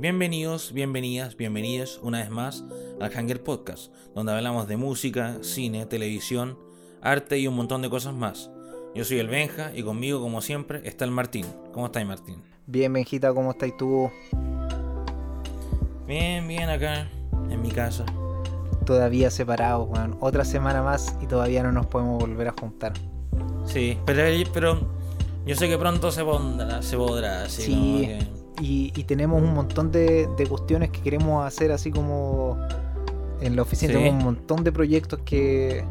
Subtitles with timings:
[0.00, 2.64] Bienvenidos, bienvenidas, bienvenidos una vez más
[3.00, 6.58] al Hanger Podcast, donde hablamos de música, cine, televisión,
[7.02, 8.50] arte y un montón de cosas más.
[8.94, 11.44] Yo soy el Benja y conmigo, como siempre, está el Martín.
[11.72, 12.42] ¿Cómo estás, Martín?
[12.66, 14.10] Bien, Benjita, ¿cómo estás tú?
[16.06, 17.08] Bien, bien acá,
[17.50, 18.04] en mi casa.
[18.86, 20.16] Todavía separados, weón.
[20.20, 22.94] Otra semana más y todavía no nos podemos volver a juntar.
[23.66, 24.80] Sí, pero, pero
[25.46, 27.42] yo sé que pronto se pondrá, se podrá.
[27.44, 27.72] Así Sí.
[27.74, 32.58] como que- Y, y tenemos un montón de, de cuestiones que queremos hacer así como
[33.40, 33.98] en la oficina Sí.
[33.98, 35.82] tenemos un montón de proyectos que,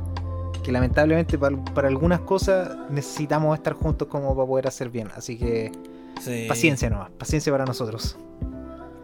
[0.63, 5.09] que lamentablemente para, para algunas cosas necesitamos estar juntos como para poder hacer bien.
[5.15, 5.71] Así que
[6.21, 6.45] sí.
[6.47, 8.17] paciencia nomás, paciencia para nosotros.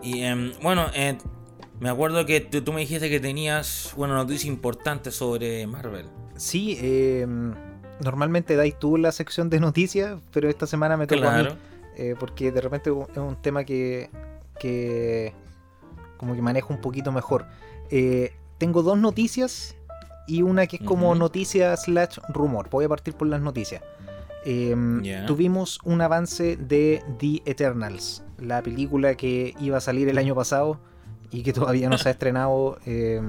[0.03, 1.17] Y em, bueno, eh,
[1.79, 6.05] me acuerdo que tú, tú me dijiste que tenías una noticia importante sobre Marvel.
[6.35, 7.25] Sí, eh,
[8.03, 11.47] normalmente dais tú la sección de noticias, pero esta semana me tocó a mí.
[11.95, 14.09] Eh, porque de repente es un tema que,
[14.59, 15.33] que
[16.17, 17.45] como que manejo un poquito mejor.
[17.89, 19.75] Eh, tengo dos noticias
[20.27, 21.19] y una que es como Ujú.
[21.19, 22.69] noticia slash rumor.
[22.69, 23.81] Voy a partir por las noticias.
[24.45, 25.25] Eh, Ya.
[25.25, 30.79] Tuvimos un avance de The Eternals, la película que iba a salir el año pasado
[31.31, 32.77] y que todavía no se ha estrenado.
[32.85, 33.21] Eh,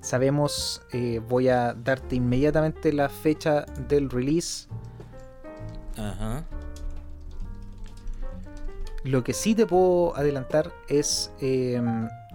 [0.00, 4.68] sabemos, eh, voy a darte inmediatamente la fecha del release.
[5.96, 6.44] Ajá.
[9.04, 11.32] Lo que sí te puedo adelantar es.
[11.40, 11.80] eh,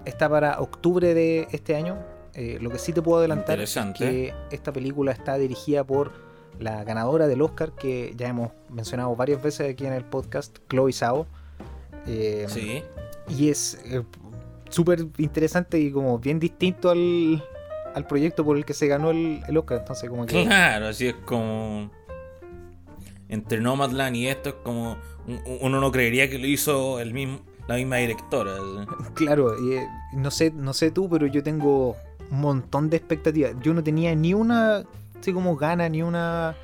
[0.06, 1.98] está para octubre de este año.
[2.34, 6.12] Eh, lo que sí te puedo adelantar es que esta película está dirigida por
[6.60, 10.94] la ganadora del Oscar, que ya hemos mencionado varias veces aquí en el podcast, Chloe
[10.94, 11.26] Zhao.
[12.06, 12.84] Eh, Sí.
[13.30, 14.04] Y es eh,
[14.70, 17.44] súper interesante y como bien distinto al,
[17.94, 19.80] al proyecto por el que se ganó el, el Oscar.
[19.80, 20.44] Entonces, como que.
[20.46, 21.92] Claro, así es como.
[23.30, 24.98] Entre Nomadland y esto es como.
[25.28, 28.54] un- Uno no creería que lo hizo el mismo, la misma directora.
[29.14, 31.96] Claro, eh, no sé, no sé tú, pero yo tengo
[32.32, 33.54] un montón de expectativas.
[33.62, 34.84] Yo no tenía ni una,
[35.20, 36.56] así como gana, ni una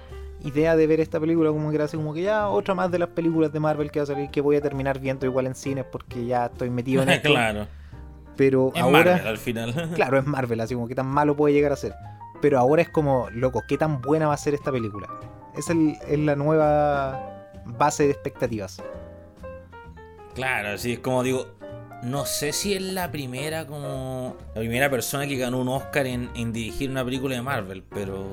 [0.46, 3.00] idea de ver esta película, como que era así como que ya otra más de
[3.00, 5.56] las películas de Marvel que va a salir que voy a terminar viendo igual en
[5.56, 7.29] cines porque ya estoy metido en esto.
[7.29, 7.68] claro.
[8.35, 9.91] Pero Es ahora, Marvel al final.
[9.96, 11.94] claro, es Marvel, así como que tan malo puede llegar a ser.
[12.41, 15.07] Pero ahora es como, loco, ¿qué tan buena va a ser esta película?
[15.58, 18.81] Es, el- es la nueva base de expectativas.
[20.36, 21.47] Claro, así es como digo.
[22.03, 24.36] No sé si es la primera como.
[24.56, 28.25] La primera persona que ganó un Oscar en, en dirigir una película de Marvel, pero.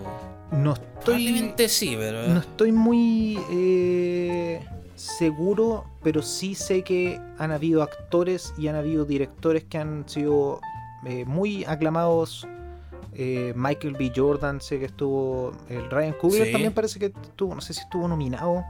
[0.50, 1.54] No estoy...
[1.68, 2.26] Sí, pero.
[2.26, 4.66] No estoy muy eh,
[4.96, 10.60] seguro, pero sí sé que han habido actores y han habido directores que han sido
[11.06, 12.48] eh, muy aclamados.
[13.22, 14.10] Eh, Michael B.
[14.16, 15.52] Jordan, sé que estuvo.
[15.68, 16.52] El Ryan Coogler Sí.
[16.52, 18.64] también parece que estuvo, no sé si estuvo nominado.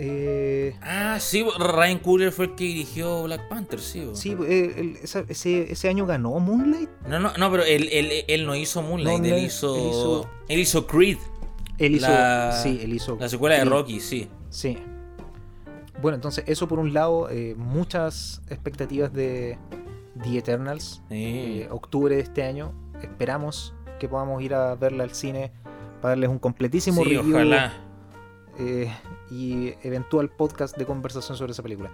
[0.00, 4.08] Eh, Ah, sí, Ryan Coogler fue el que dirigió Black Panther, sí.
[4.12, 6.88] sí, eh, el- esa- ese, ese año ganó Moonlight.
[7.08, 10.60] No, no, no, pero él, él, él no hizo Moonlight, él, hizo, él hizo- él
[10.60, 11.18] hizo Creed,
[11.78, 12.06] Él hizo.
[12.08, 13.16] La- sí, él hizo.
[13.18, 13.64] la secuela de.
[13.64, 14.28] Rocky, sí.
[14.50, 14.78] Sí.
[16.00, 19.58] Bueno, entonces eso por un lado, eh, muchas expectativas de
[20.22, 21.02] The Eternals.
[21.08, 21.64] Sí.
[21.70, 22.72] octubre de este año.
[23.02, 25.50] Esperamos que podamos ir a verla al cine
[26.00, 27.72] para darles un completísimo Sí, review ojalá.
[28.58, 28.92] eh,
[29.30, 31.90] y eventual podcast de conversación sobre esa película.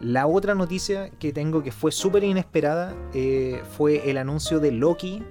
[0.00, 5.22] La otra noticia que tengo que fue súper inesperada eh, fue el anuncio de Loki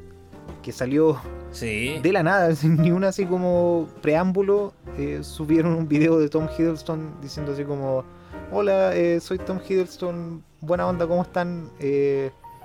[0.61, 1.19] que salió
[1.51, 1.97] Sí.
[2.03, 4.73] de la nada, sin ni un así como preámbulo.
[4.97, 8.03] eh, subieron un video de Tom Hiddleston diciendo así como:
[8.51, 11.69] Hola, soy Tom Hiddleston, buena onda, ¿cómo están?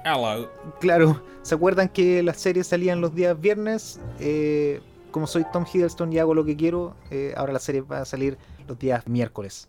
[0.04, 0.48] Hello.
[0.80, 4.00] Claro, ¿se acuerdan que las series salían los días viernes?
[4.18, 4.80] Eh,
[5.10, 8.04] como soy Tom Hiddleston y hago lo que quiero, eh, ahora la serie va a
[8.04, 8.36] salir
[8.66, 9.68] los días miércoles.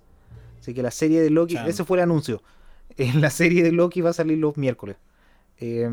[0.59, 1.67] Así que la serie de Loki, Chan.
[1.67, 2.41] ese fue el anuncio.
[2.95, 4.97] Eh, la serie de Loki va a salir los miércoles.
[5.59, 5.89] Eh,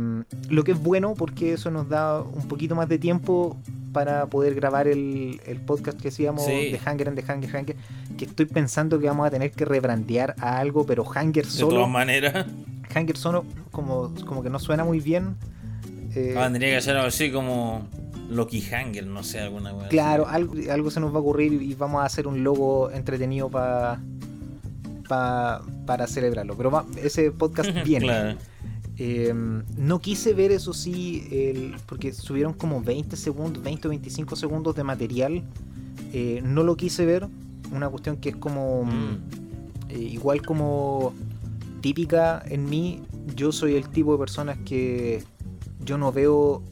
[0.50, 3.56] lo que es bueno porque eso nos da un poquito más de tiempo
[3.94, 6.72] para poder grabar el, el podcast que hacíamos Sí.
[6.72, 7.76] de Hanger and the Hanger Hanger.
[8.18, 11.76] Que estoy pensando que vamos a tener que rebrandear a algo, pero Hanger De solo.
[11.76, 12.44] todas maneras,
[12.94, 15.36] Hanger solo como, como que no suena muy bien.
[16.14, 17.86] Eh, ah, tendría que ser algo así como
[18.30, 19.88] Loki Hanger, no sé, alguna así.
[19.90, 23.48] claro, algo, algo se nos va a ocurrir y vamos a hacer un logo entretenido
[23.48, 24.00] pa-
[25.08, 26.56] pa- para celebrarlo.
[26.56, 28.06] Pero va- ese podcast viene.
[28.06, 28.38] Claro.
[29.02, 29.32] Eh,
[29.78, 34.74] no quise ver eso sí, el, porque subieron como 20 segundos, 20 o 25 segundos
[34.76, 35.42] de material.
[36.12, 37.26] Eh, no lo quise ver.
[37.72, 38.84] Una cuestión que es como...
[38.84, 39.18] Mm.
[39.90, 41.14] eh, igual como
[41.80, 43.02] típica en mí,
[43.36, 45.22] yo soy el tipo de personas que
[45.84, 46.62] yo no veo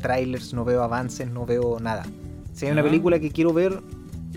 [0.00, 2.04] trailers, no veo avances, no veo nada.
[2.52, 3.80] Si hay una película que quiero ver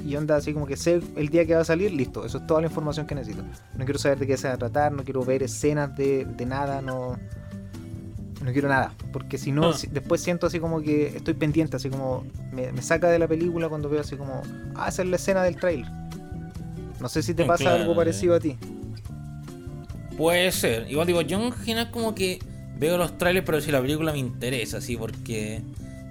[0.05, 2.47] y onda así como que sé el día que va a salir, listo, eso es
[2.47, 3.43] toda la información que necesito.
[3.77, 6.45] No quiero saber de qué se va a tratar, no quiero ver escenas de, de
[6.45, 7.17] nada, no
[8.43, 9.73] no quiero nada, porque si no, Ah.
[9.73, 13.27] si- después siento así como que estoy pendiente, así como me, me saca de la
[13.27, 14.41] película cuando veo así como,
[14.75, 15.91] ah, esa es la escena del trailer.
[17.01, 18.55] No sé si te Ah, pasa claro, algo parecido a ti.
[20.17, 20.87] Puede ser.
[20.89, 22.39] Igual digo, yo en general como que
[22.77, 25.61] veo los trailers, pero si la película me interesa, sí, porque.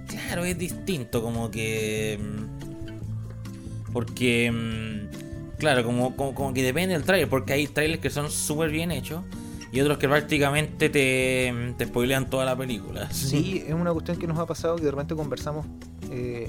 [0.07, 2.17] Claro, es distinto, como que.
[2.21, 4.51] mm, Porque.
[4.51, 8.69] mm, Claro, como, como, como que depende del trailer, porque hay trailers que son súper
[8.69, 9.23] bien hechos
[9.71, 13.09] y otros que prácticamente te, te spoilean toda la película.
[13.11, 15.65] Sí, es una cuestión que nos ha pasado que de repente conversamos
[16.11, 16.47] eh,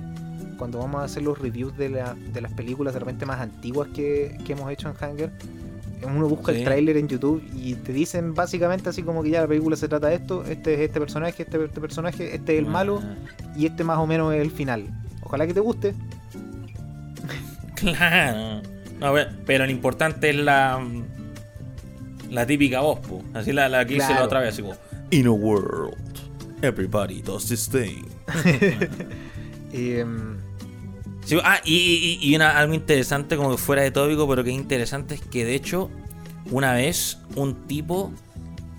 [0.59, 3.89] cuando vamos a hacer los reviews de, la- de las películas de repente más antiguas
[3.95, 5.33] que, que hemos hecho en Hanger.
[6.05, 6.59] Uno busca Sí.
[6.59, 9.89] el tráiler en YouTube y te dicen básicamente así como que ya la película se
[9.89, 13.15] trata de esto, este es este personaje, este, este personaje, este es el malo Ah,
[13.57, 14.85] y este más o menos es el final.
[15.23, 15.95] Ojalá que te guste.
[17.75, 18.63] Claro.
[19.01, 19.15] No,
[19.47, 20.81] pero- lo importante es la.
[22.31, 23.23] La típica voz, po.
[23.35, 24.25] Así la, la que hice la Claro.
[24.27, 24.75] otra vez, así como.
[25.11, 25.97] In a world,
[26.63, 28.05] everybody does this thing.
[29.71, 30.03] Eh,
[31.29, 34.51] Sí, ah, y, y- y una- algo interesante, como que fuera de tópico, pero que
[34.51, 35.91] interesante es que de hecho,
[36.51, 38.13] una vez un tipo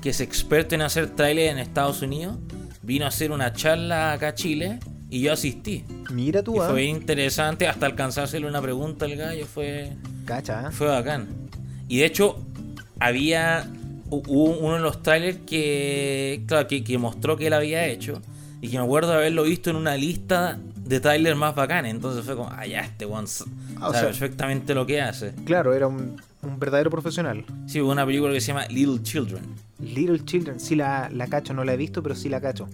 [0.02, 2.38] que es experto en hacer trailers en Estados Unidos
[2.82, 4.80] vino a hacer una charla acá a Chile
[5.12, 5.84] y yo asistí.
[6.12, 9.92] mira tú, Y ah, fue interesante hasta alcanzársele una pregunta al gallo, fue,
[10.26, 10.72] cacha, ah.
[10.72, 11.28] fue bacán.
[11.88, 12.38] Y de hecho,
[13.00, 13.70] había
[14.10, 18.22] hubo uno de los trailers que, claro, que, que mostró que él había hecho
[18.60, 20.58] y que me acuerdo de haberlo visto en una lista
[20.90, 21.94] de trailers más bacanes.
[21.94, 23.28] Entonces fue como, ah, ya, este one
[23.80, 25.34] Ah, o sea- perfectamente lo que hace.
[25.46, 27.46] Claro, era un, un verdadero profesional.
[27.68, 29.44] Sí, hubo una película que se llama Little Children.
[29.80, 32.68] Little Children, sí la, la cacho, no la he visto, pero sí la cacho.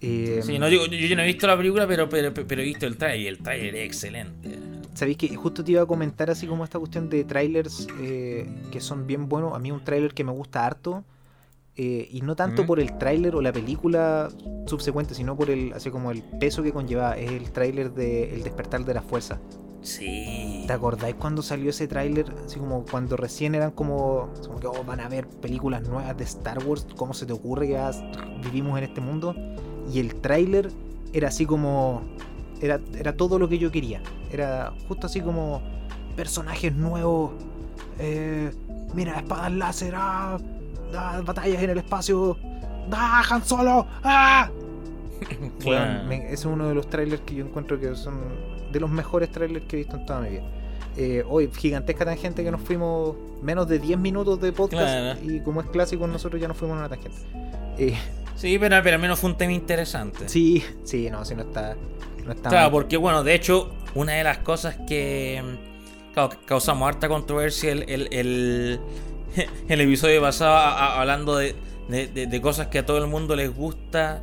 [0.00, 2.86] Eh, Sí, no yo, yo no he visto la película, pero, pero, pero he visto
[2.86, 4.58] el trailer y el trailer es excelente.
[4.94, 8.80] Sabéis que justo te iba a comentar así como esta cuestión de trailers eh, que
[8.80, 9.54] son bien buenos.
[9.54, 11.04] A mí un trailer que me gusta harto.
[11.80, 12.66] Eh, y no tanto ¿Mm?
[12.66, 14.28] por el tráiler o la película
[14.66, 17.16] subsecuente, sino por el así como el peso que conlleva.
[17.16, 19.38] Es el tráiler de El despertar de la fuerza.
[19.80, 20.64] Sí.
[20.66, 22.34] ¿Te acordáis cuando salió ese tráiler?
[22.44, 26.24] Así como cuando recién eran como, como que oh, van a ver películas nuevas de
[26.24, 26.84] Star Wars.
[26.96, 27.80] ¿Cómo se te ocurre que
[28.42, 29.36] vivimos en este mundo?
[29.92, 30.72] Y el tráiler
[31.12, 32.02] era así como...
[32.60, 34.02] Era, era todo lo que yo quería.
[34.32, 35.62] Era justo así como
[36.16, 37.30] personajes nuevos.
[38.00, 38.50] eh,
[38.96, 39.94] mira, espadas láser.
[39.96, 40.38] Ah,
[40.94, 42.36] ah, batallas en el espacio.
[42.92, 43.86] ¡Ah, Han Solo!
[44.02, 44.50] ¡Ah!
[45.60, 45.92] Claro.
[45.96, 48.14] Weón, me- ese es uno de los trailers que yo encuentro que son
[48.72, 50.42] de los mejores trailers que he visto en toda mi vida.
[50.96, 55.18] Eh, hoy, gigantesca tangente que nos fuimos menos de 10 minutos de podcast Claro.
[55.22, 57.18] y como es clásico nosotros ya nos fuimos en una tangente.
[57.78, 57.96] Eh,
[58.36, 60.28] Sí, pero, pero al menos fue un tema interesante.
[60.28, 61.76] sí, sí, no, si no está,
[62.24, 62.70] no está Claro, mal.
[62.70, 67.84] porque bueno, de hecho, una de las cosas que mm, claro, causamos harta controversia el,
[67.90, 68.80] el, el,
[69.68, 71.54] el episodio pasado a- a- hablando de,
[71.88, 74.22] de- de- de cosas que a todo el mundo les gusta,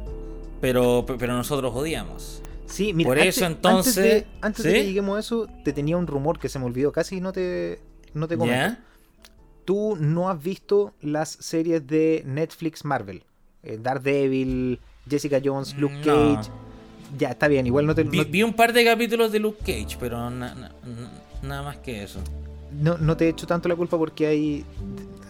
[0.61, 2.41] pero, pero nosotros odiamos.
[2.67, 4.77] Sí, mira, por antes, eso, antes de, entonces, antes de ¿sí?
[4.77, 7.79] que lleguemos a eso, te tenía un rumor que se me olvidó, casi no te,
[8.13, 8.57] no te comento.
[8.75, 8.83] ¿Ya?
[9.65, 13.23] Tú no has visto las series de Netflix Marvel.
[13.63, 14.79] Eh, Daredevil,
[15.09, 16.35] Jessica Jones, Luke No.
[16.35, 16.49] Cage.
[17.17, 19.59] Ya, está bien, igual no te, Vi, no- vi un par de capítulos de Luke
[19.59, 21.11] Cage, pero na- na- na-
[21.43, 22.19] nada más que eso.
[22.79, 24.65] No, no te he hecho tanto la culpa porque hay,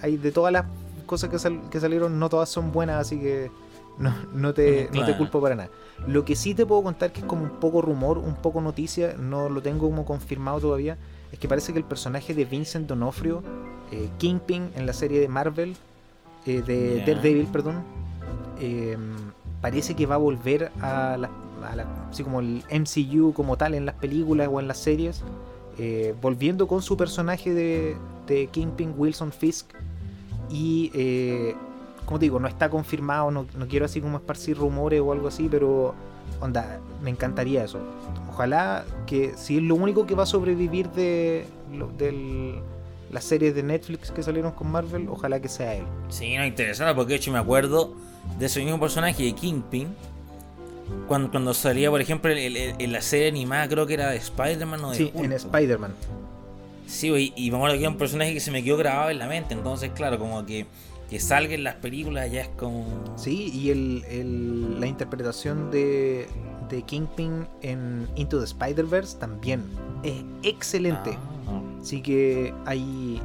[0.02, 0.66] hay de todas las
[1.06, 3.52] cosas que, sal- que salieron, no todas son buenas, así que
[3.98, 5.70] no, no, te, Mm, no te culpo para nada.
[6.08, 9.16] Lo que sí te puedo contar, que es como un poco rumor, un poco noticia,
[9.18, 10.98] no lo tengo como confirmado todavía,
[11.32, 13.42] es que parece que el personaje de Vincent D'Onofrio,
[13.92, 15.76] eh, Kingpin en la serie de Marvel,
[16.46, 17.00] eh, de.
[17.06, 17.84] Daredevil, perdón,
[18.60, 18.98] eh,
[19.62, 21.30] parece que va a volver a la,
[21.70, 25.24] a la- así como el MCU como tal en las películas o en las series,
[25.78, 27.96] eh, volviendo con su personaje de,
[28.28, 29.68] de Kingpin Wilson Fisk
[30.50, 31.56] y eh,
[32.06, 35.48] como digo, no está confirmado, no, no quiero así como esparcir rumores o algo así,
[35.50, 35.96] pero
[36.40, 37.80] onda, me encantaría eso.
[38.30, 41.46] Ojalá que si es lo único que va a sobrevivir de
[41.98, 42.60] del-
[43.12, 45.86] las series de Netflix que salieron con Marvel, ojalá que sea él.
[46.10, 47.94] Sí, no, interesante, porque de hecho me acuerdo
[48.38, 49.88] de ese mismo personaje de Kingpin.
[51.08, 54.92] Cuando, cuando salía, por ejemplo, en, la serie animada, creo que era de Spider-Man o
[54.92, 55.32] de Sí, Hulk, en.
[55.34, 55.94] Spider-Man.
[56.88, 59.18] Sí, güey, y me acuerdo que era un personaje que se me quedó grabado en
[59.20, 59.54] la mente.
[59.56, 60.68] Entonces, claro, como que,
[61.10, 62.86] que salga en las películas ya es como.
[63.18, 66.28] Sí, y el, el- la interpretación de,
[66.70, 69.64] de Kingpin en Into the Spider-Verse también
[70.04, 71.18] es excelente.
[71.48, 71.62] Ah.
[71.82, 73.20] Así que hay.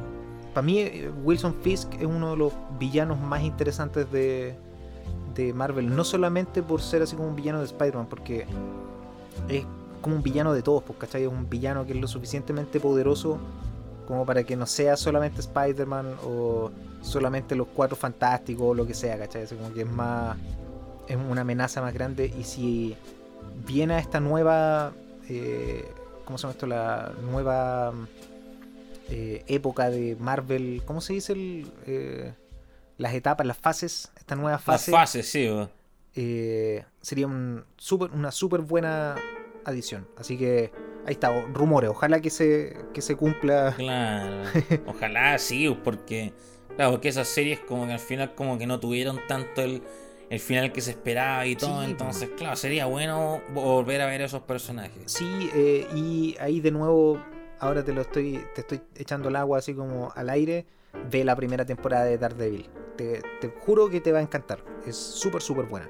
[0.55, 4.55] Para mí, eh, Wilson Fisk es uno de los villanos más interesantes de,
[5.33, 5.95] de Marvel.
[5.95, 8.45] No solamente por ser así como un villano de Spider-Man, porque
[9.47, 9.65] es
[10.01, 11.23] como un villano de todos, pues, ¿cachai?
[11.23, 13.39] Es un villano que es lo suficientemente poderoso
[14.07, 16.71] como para que no sea solamente Spider-Man o
[17.01, 19.43] solamente los cuatro fantásticos o lo que sea, ¿cachai?
[19.43, 20.37] Es como que es más.
[21.07, 22.33] es una amenaza más grande.
[22.37, 22.95] Y si
[23.65, 24.91] viene a esta nueva.
[25.29, 25.85] Eh,
[26.25, 26.67] ¿Cómo se llama esto?
[26.67, 27.93] La nueva
[29.09, 30.81] eh, época de Marvel.
[30.85, 31.33] ¿Cómo se dice?
[31.33, 32.33] El, eh,
[33.01, 34.11] las etapas, las fases.
[34.17, 34.91] Esta nueva fase.
[34.91, 35.49] Las fases, sí.
[36.15, 39.15] Eh, sería un super, una súper buena
[39.65, 40.07] adición.
[40.17, 40.71] Así que
[41.05, 41.89] ahí está, rumores.
[41.89, 43.73] Ojalá que se, que se cumpla.
[43.75, 44.43] Claro.
[44.85, 46.33] Ojalá sí, porque.
[46.75, 49.83] Claro, porque esas series como que al final como que no tuvieron tanto el,
[50.29, 51.83] el final que se esperaba y todo.
[51.83, 55.11] Sí, entonces, claro, sería bueno volver a ver a esos personajes.
[55.11, 57.21] Sí, eh, y ahí de nuevo,
[57.59, 60.65] ahora te lo estoy, te estoy echando el agua así como al aire.
[61.09, 62.69] Ve la primera temporada de Daredevil.
[62.95, 64.63] Te, te juro que te va a encantar.
[64.85, 65.89] Es súper, súper buena.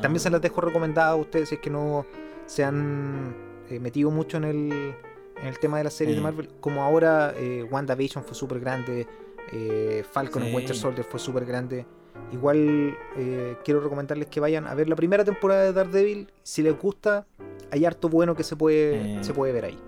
[0.00, 2.06] También se las dejo recomendada a ustedes si es que no
[2.46, 3.34] se han
[3.68, 4.94] eh, metido mucho en el,
[5.40, 6.24] en el tema de la serie de Mm.
[6.24, 6.48] Marvel.
[6.60, 9.06] Como ahora eh, WandaVision fue súper grande,
[9.52, 10.56] eh, Falcon and Sí.
[10.56, 11.84] Winter Soldier fue súper grande.
[12.32, 16.32] Igual eh, quiero recomendarles que vayan a ver la primera temporada de Daredevil.
[16.42, 17.26] Si les gusta,
[17.70, 19.24] hay harto bueno que se puede, Eh.
[19.24, 19.78] se puede ver ahí.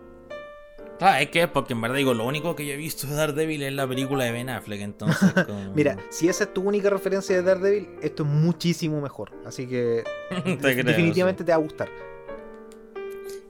[1.01, 3.15] Claro, es que es porque en verdad digo, lo único que yo he visto de
[3.15, 5.73] Daredevil es la película de Ben Affleck, entonces como...
[5.75, 9.33] Mira, si esa es tu única referencia de Daredevil, esto es muchísimo mejor.
[9.47, 11.89] Así que Te creo, definitivamente te va a gustar.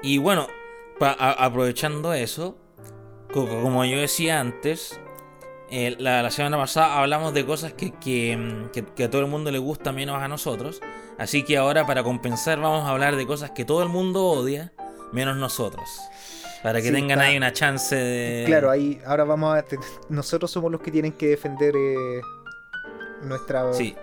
[0.03, 0.47] Y bueno,
[1.01, 2.57] aprovechando eso,
[3.33, 4.99] co- co- como yo decía antes,
[5.71, 9.21] eh, la, la semana pasada hablamos de cosas que, que, mm, que- que a todo
[9.23, 10.81] el mundo le gusta menos a nosotros.
[11.19, 14.73] Así que ahora para compensar vamos a hablar de cosas que todo el mundo odia
[15.13, 15.89] menos nosotros.
[16.63, 18.45] Para que Sí, tengan está- ahí una chance de...
[18.47, 19.65] Claro, ahí ahora vamos a.
[20.11, 22.21] nosotros somos los que tienen que defender eh,
[23.23, 23.73] nuestra.
[23.73, 23.95] Sí,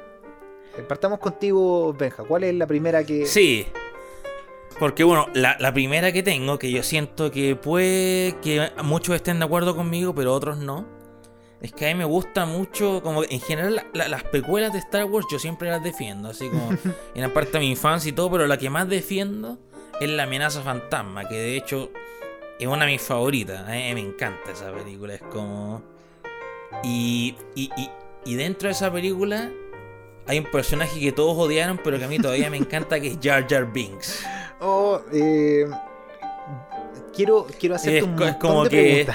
[0.77, 2.23] Eh, Partamos contigo, Benja.
[2.23, 3.25] ¿Cuál es la primera que.?
[3.25, 3.67] Sí.
[4.79, 9.39] Porque bueno, la, la primera que tengo, que yo siento que puede que muchos estén
[9.39, 10.85] de acuerdo conmigo, pero otros no.
[11.61, 14.79] Es que a mí me gusta mucho, como en general la- la- las precuelas de
[14.79, 16.69] Star Wars yo siempre las defiendo, así como
[17.15, 19.57] en la parte de mi infancia y todo, pero la que más defiendo
[19.99, 21.89] es la amenaza fantasma, que de hecho
[22.59, 23.61] es una de mis favoritas.
[23.67, 25.81] A mí me encanta esa película, es como...
[26.83, 27.89] Y, y, y,
[28.25, 29.49] y dentro de esa película
[30.27, 33.17] hay un personaje que todos odiaron, pero que a mí todavía me encanta, que es
[33.21, 34.25] Jar Jar Binks.
[34.59, 35.67] Oh, eh,
[37.15, 39.07] quiero, quiero hacerte Es un co- es montón como de que-.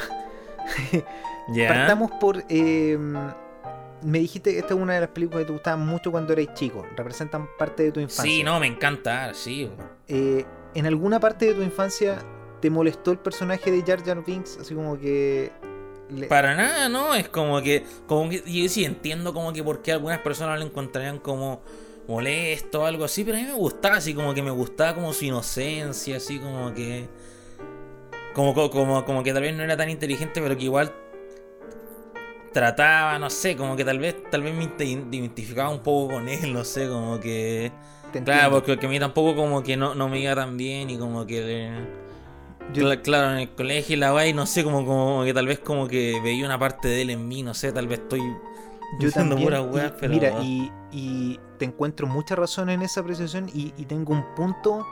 [1.53, 1.67] ¿Ya?
[1.69, 2.45] Partamos por.
[2.49, 2.97] eh,
[4.03, 6.55] me dijiste que esta es una de las películas que te gustaban mucho cuando eras
[6.55, 6.87] chico.
[6.97, 8.23] Representan parte de tu infancia.
[8.23, 9.69] Sí, no, me encanta, sí.
[10.07, 10.45] Eh,
[10.75, 12.19] ¿En alguna parte de tu infancia
[12.63, 14.57] te molestó el personaje de Jar Jar Binks?
[14.59, 15.53] Así como que.
[16.09, 17.15] le- Para nada, ¿no?
[17.15, 20.65] Es como que, como que yo sí entiendo como que por qué algunas personas lo
[20.65, 21.61] encontrarían como
[22.09, 25.13] molesto o algo así, pero a mí me gustaba, así como que me gustaba como
[25.13, 27.09] su inocencia, así como que...
[28.35, 30.93] Como, como, como, que tal vez no era tan inteligente, pero que igual
[32.53, 36.53] trataba, no sé, como que tal vez tal vez me identificaba un poco con él,
[36.53, 37.73] no sé, como que...
[38.25, 41.27] Claro, porque a mí tampoco como que no, no me iba tan bien y como
[41.27, 42.02] que...
[42.73, 45.47] Yo- Cla- claro, en el colegio y la guay, no sé, como, como que tal
[45.47, 48.21] vez como que veía una parte de él en mí, no sé, tal vez estoy
[48.21, 50.13] Yo diciendo también, puras weas, pero...
[50.15, 54.87] Mira, y, y te encuentro mucha razón en esa apreciación y, y tengo un punto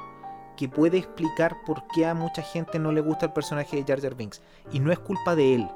[0.56, 4.02] que puede explicar por qué a mucha gente no le gusta el personaje de Jar
[4.02, 4.42] Jar Binks.
[4.72, 5.68] Y no es culpa de él,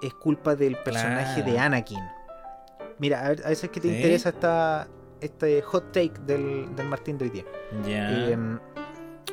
[0.00, 1.52] es culpa del personaje Claro.
[1.52, 1.98] de Anakin.
[2.98, 3.96] Mira, a, ver, a veces que te ¿Sí?
[3.96, 4.86] interesa esta,
[5.20, 7.44] este hot take del, del Martín de hoy día.
[7.84, 8.36] Eh,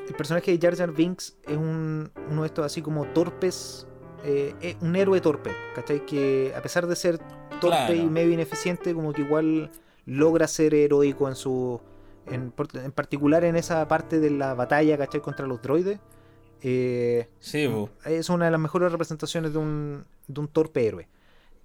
[0.08, 3.88] el personaje de Jar Jar Binks es un, uno de estos así como torpes,
[4.24, 6.06] eh, es un héroe torpe, ¿cachai?
[6.06, 7.18] Que a pesar de ser
[7.62, 7.94] torpe Claro.
[7.94, 9.70] y medio ineficiente, como que igual
[10.06, 11.80] logra ser heroico en su...
[12.28, 15.22] En, particular en esa parte de la batalla, ¿cachai?
[15.22, 16.00] Contra los droides.
[16.62, 17.90] Eh, sí, bu.
[18.06, 21.08] es una de las mejores representaciones de un, de un torpe héroe.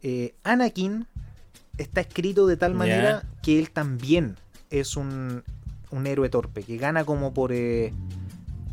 [0.02, 1.07] Eh, Anakin
[1.76, 4.37] está escrito de tal manera que él también
[4.71, 5.43] es un,
[5.91, 7.93] un héroe torpe, que gana como por, eh,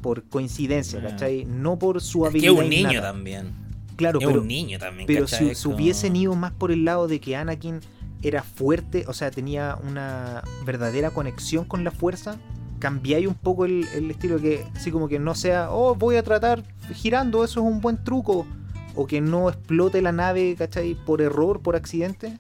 [0.02, 1.10] por coincidencia, Ah.
[1.10, 1.46] ¿cachai?
[1.46, 2.54] No por su Es que habilidad.
[2.54, 3.08] es un niño innata.
[3.12, 3.52] también.
[3.96, 7.08] Claro, es pero, un niño también, pero si, si hubiesen ido más por el lado
[7.08, 7.82] de que Anakin
[8.24, 12.38] era fuerte, o sea, tenía una verdadera conexión con la fuerza,
[12.80, 16.24] cambiáis un poco el, el estilo que, así como que no sea, oh, voy a
[16.24, 16.64] tratar
[16.94, 18.48] girando, eso es un buen truco,
[18.96, 20.96] o que no explote la nave, ¿cachai?
[21.06, 22.40] Por error, por accidente.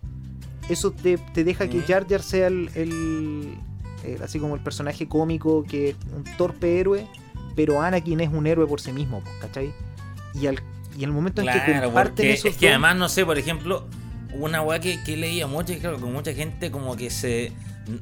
[0.67, 1.83] Eso te, te deja que Mm.
[1.87, 3.55] Jar Jar sea el, el-
[4.05, 7.07] el- así como el personaje cómico, que es un torpe héroe,
[7.55, 9.73] pero Anakin es un héroe por sí mismo, ¿cachai?
[10.33, 10.61] Y al,
[10.97, 13.85] y el momento en que comparten esos es que dos- además, no sé, por ejemplo,
[14.33, 17.51] una weá que, que leía mucho y claro, con mucha gente como que se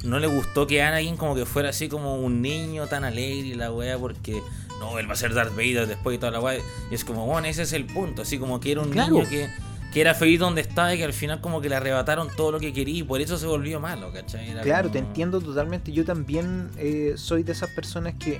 [0.03, 3.53] no le gustó que Anakin como que fuera así como un niño tan alegre y
[3.55, 4.41] la weá porque
[4.79, 6.59] no, él va a ser Darth Vader después y toda la guay.
[6.91, 8.21] Y es como, bueno, ese es el punto.
[8.21, 9.15] Así como que era un Claro.
[9.15, 9.49] niño que,
[9.93, 12.59] que era feliz donde estaba y que al final como que le arrebataron todo lo
[12.59, 14.49] que quería y por eso se volvió malo, ¿cachai?
[14.51, 15.91] Era Claro, te entiendo totalmente.
[15.91, 18.39] Yo también eh, soy de esas personas que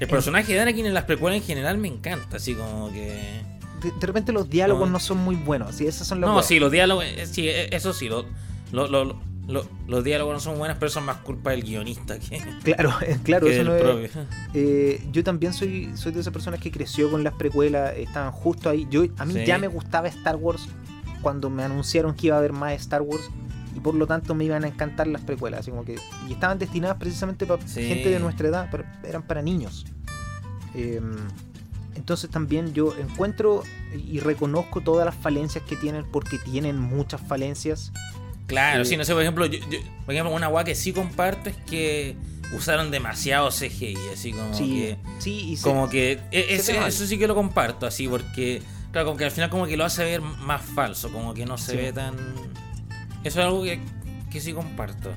[0.00, 3.40] El personaje de Anakin en las precuelas en general me encanta, así como que...
[3.82, 4.92] de, de repente los diálogos No.
[4.94, 5.70] no, son muy buenos.
[5.70, 8.26] Así, esas son las No, sí, los diálogos, eh, sí, eh, eso sí, lo-
[8.72, 12.38] lo- lo- lo- los diálogos no son buenos, pero son más culpa del guionista que,
[12.62, 12.92] Claro,
[13.24, 14.10] claro, que eso no es-.
[14.54, 18.68] Eh, yo también soy, soy de esas personas que creció con las precuelas, estaban justo
[18.70, 18.86] ahí.
[18.90, 19.44] Yo, a mí Sí.
[19.46, 20.68] ya me gustaba Star Wars
[21.22, 23.28] cuando me anunciaron que iba a haber más Star Wars
[23.76, 25.60] y por lo tanto me iban a encantar las precuelas.
[25.60, 25.96] Así como que,
[26.28, 27.82] y estaban destinadas precisamente para Sí.
[27.82, 29.84] gente de nuestra edad, pero eran para niños.
[30.74, 31.00] Eh,
[31.96, 33.62] entonces también yo encuentro
[33.94, 37.92] y reconozco todas las falencias que tienen porque tienen muchas falencias.
[38.50, 41.48] Claro, sí, no sé, por ejemplo, yo, yo- por ejemplo, una guay que sí comparto
[41.50, 42.16] es que
[42.52, 44.96] usaron demasiado CGI, así como sí, que...
[45.20, 48.60] sí, y se- Como que e- se eso sí que lo comparto, así, porque,
[48.92, 51.56] claro, como que al final como que lo hace ver más falso, como que no
[51.58, 51.76] se Sí.
[51.78, 52.14] ve tan...
[53.22, 53.80] Eso es algo que,
[54.30, 55.12] que sí comparto.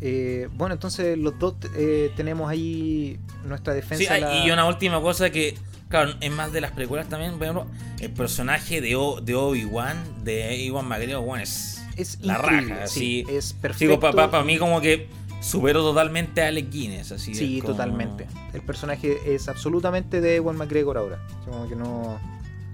[0.00, 4.04] eh, bueno, entonces los dos eh, tenemos ahí nuestra defensa.
[4.04, 5.56] Sí, ah, la- y una última cosa que,
[5.88, 7.66] claro, es más de las precuelas también, por ejemplo,
[8.00, 12.86] el personaje de, O- de Obi-Wan, de Iwan McGregor, bueno, es es la increíble, raja,
[12.86, 13.36] sí, así.
[13.36, 13.96] es perfecto.
[13.96, 15.08] Digo, para mí como que
[15.40, 17.34] superó totalmente a Alec Guinness, así.
[17.34, 18.26] Sí, como- totalmente.
[18.52, 21.18] El personaje es absolutamente de Ewan McGregor ahora.
[21.44, 22.18] Como que no,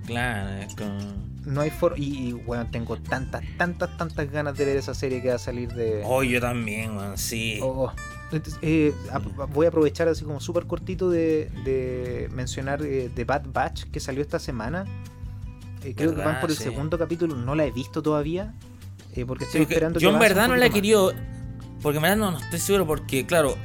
[0.06, 0.98] Claro, es como...
[1.46, 1.96] no hay forma.
[1.98, 5.38] Y, y, bueno, tengo tantas, tantas, tantas ganas de ver esa serie que va a
[5.38, 6.02] salir de.
[6.04, 7.58] Oh, yo también, man, sí.
[7.62, 7.90] Oh,
[8.32, 8.92] entonces, eh,
[9.52, 14.00] voy a aprovechar así como súper cortito de, de mencionar eh, The Bad Batch que
[14.00, 14.84] salió esta semana.
[15.84, 16.64] Eh, creo que van por el Sí.
[16.64, 18.54] segundo capítulo, no la he visto todavía.
[19.14, 21.12] Eh, porque estoy porque esperando yo que en verdad no la he querido.
[21.82, 22.86] Porque en verdad no, no estoy seguro.
[22.86, 23.56] Porque, claro,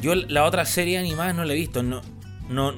[0.00, 1.82] yo la otra serie animada no la he visto.
[1.82, 2.02] No,
[2.48, 2.72] no,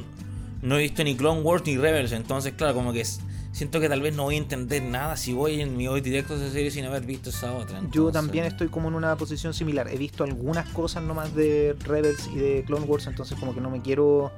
[0.62, 2.12] no he visto ni Clone Wars ni Rebels.
[2.12, 3.04] Entonces, claro, como que
[3.52, 6.34] siento que tal vez no voy a entender nada si voy en mi voy directo
[6.34, 7.80] a esa serie sin haber visto esa otra.
[7.90, 9.88] Yo también estoy como en una posición similar.
[9.88, 13.70] He visto algunas cosas nomás de Rebels y de Clone Wars, entonces como que no
[13.70, 14.30] me quiero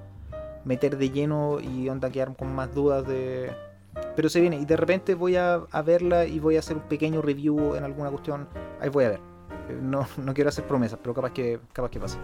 [0.65, 3.51] meter de lleno y onda quedar con más dudas de...
[4.17, 6.83] Pero se viene y de repente voy a, a verla y voy a hacer un
[6.83, 8.49] pequeño review en alguna cuestión.
[8.81, 9.21] Ahí voy a ver.
[9.69, 12.19] Eh, No, no quiero hacer promesas, pero capaz que, capaz que pase.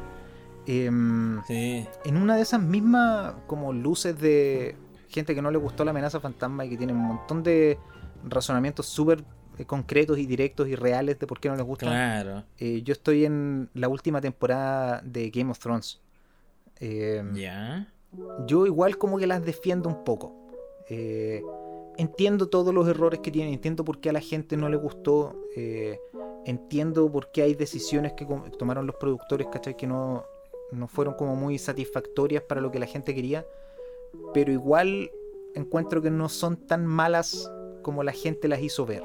[0.66, 1.86] Em, Sí.
[2.04, 4.74] en una de esas mismas como luces de
[5.08, 7.78] gente que no le gustó la amenaza fantasma y que tiene un montón de
[8.24, 9.22] razonamientos súper
[9.58, 11.86] eh, concretos y directos y reales de por qué no les gusta.
[11.86, 12.42] Claro.
[12.58, 16.00] Eh, yo estoy en la última temporada de Game of Thrones.
[16.80, 17.86] Eh, Ya.
[18.46, 20.34] Yo igual como que las defiendo un poco.
[20.90, 21.42] Eh,
[21.98, 25.34] entiendo todos los errores que tienen, entiendo por qué a la gente no le gustó,
[25.56, 26.00] eh,
[26.44, 28.26] entiendo por qué hay decisiones que
[28.58, 29.76] tomaron los productores, ¿cachai?
[29.76, 30.24] Que no,
[30.72, 33.46] no fueron como muy satisfactorias para lo que la gente quería,
[34.32, 35.10] pero igual
[35.54, 37.50] encuentro que no son tan malas
[37.82, 39.02] como la gente las hizo ver.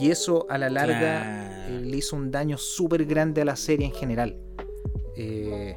[0.00, 3.86] Y eso a la larga eh, le hizo un daño súper grande a la serie
[3.86, 4.36] en general.
[5.16, 5.76] Eh,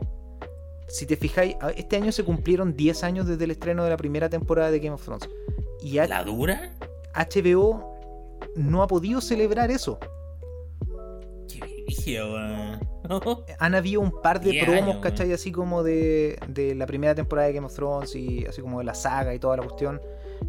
[0.87, 4.29] si te fijáis, este año se cumplieron 10 años desde el estreno de la primera
[4.29, 5.27] temporada de Game of Thrones.
[5.85, 6.71] Y ¿La dura?
[7.13, 7.93] HBO
[8.55, 9.99] no ha podido celebrar eso.
[11.47, 12.35] Qué brillo.
[13.59, 15.31] Han habido un par de 10 promos, ¿cachai?
[15.31, 18.85] Así como de, de la primera temporada de Game of Thrones y así como de
[18.85, 20.01] la saga y toda la cuestión.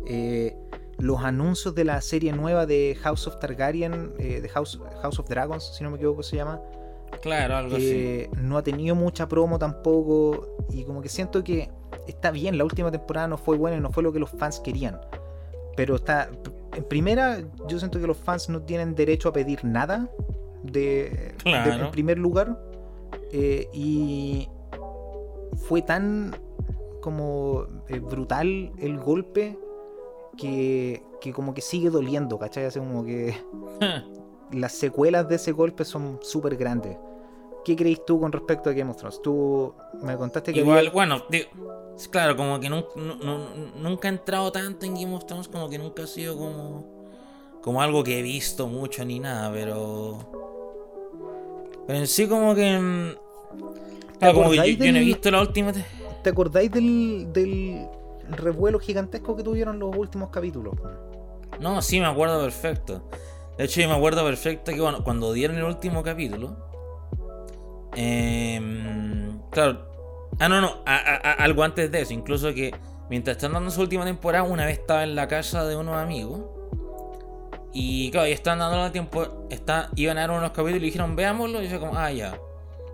[0.06, 0.56] Eh,
[0.96, 5.28] los anuncios de la serie nueva de House of Targaryen, eh, de House, House of
[5.28, 6.62] Dragons, si no me equivoco se llama.
[7.20, 7.90] Claro, algo así.
[7.90, 10.56] Eh, no ha tenido mucha promo tampoco.
[10.70, 11.70] Y como que siento que
[12.06, 14.60] está bien, la última temporada no fue buena y no fue lo que los fans
[14.60, 14.98] querían.
[15.76, 16.30] Pero está.
[16.74, 20.10] En primera, yo siento que los fans no tienen derecho a pedir nada.
[20.62, 21.70] De, Claro.
[21.78, 22.58] de- en primer lugar.
[23.32, 24.48] Eh, y
[25.68, 26.34] fue tan
[27.00, 29.58] como eh, brutal el golpe
[30.36, 32.64] que, que como que sigue doliendo, ¿cachai?
[32.64, 33.34] Así como que
[34.52, 36.96] las secuelas de ese golpe son súper grandes.
[37.66, 39.20] ¿Qué crees tú con respecto a Game of Thrones?
[39.22, 41.48] Tú me contaste que Igual, había- bueno, digo,
[42.12, 45.68] claro, como que nun- nu- nu- nunca he entrado tanto en Game of Thrones, como
[45.68, 46.86] que nunca ha sido como,
[47.62, 50.18] como algo que he visto mucho ni nada, pero.
[51.88, 53.16] Pero en sí, como que.
[54.20, 55.72] Claro, como que yo, no he visto la última.
[55.72, 55.84] te-
[56.22, 57.86] ¿Te acordáis del, del
[58.30, 60.74] revuelo gigantesco que tuvieron los últimos capítulos?
[61.60, 63.02] No, sí, me acuerdo perfecto.
[63.58, 66.65] De hecho, yo me acuerdo perfecto que bueno, cuando dieron el último capítulo.
[67.96, 69.86] Em, claro.
[70.38, 70.82] Ah, no, no.
[70.86, 72.12] a- a- a- algo antes de eso.
[72.12, 72.74] Incluso que
[73.08, 76.42] mientras están dando su última temporada, una vez estaba en la casa de unos amigos.
[77.72, 79.46] Y claro, y dando la tiempo.
[79.50, 81.62] Está, iban a dar unos capítulos y dijeron, veámoslo.
[81.62, 82.38] Y yo, como, ah, ya.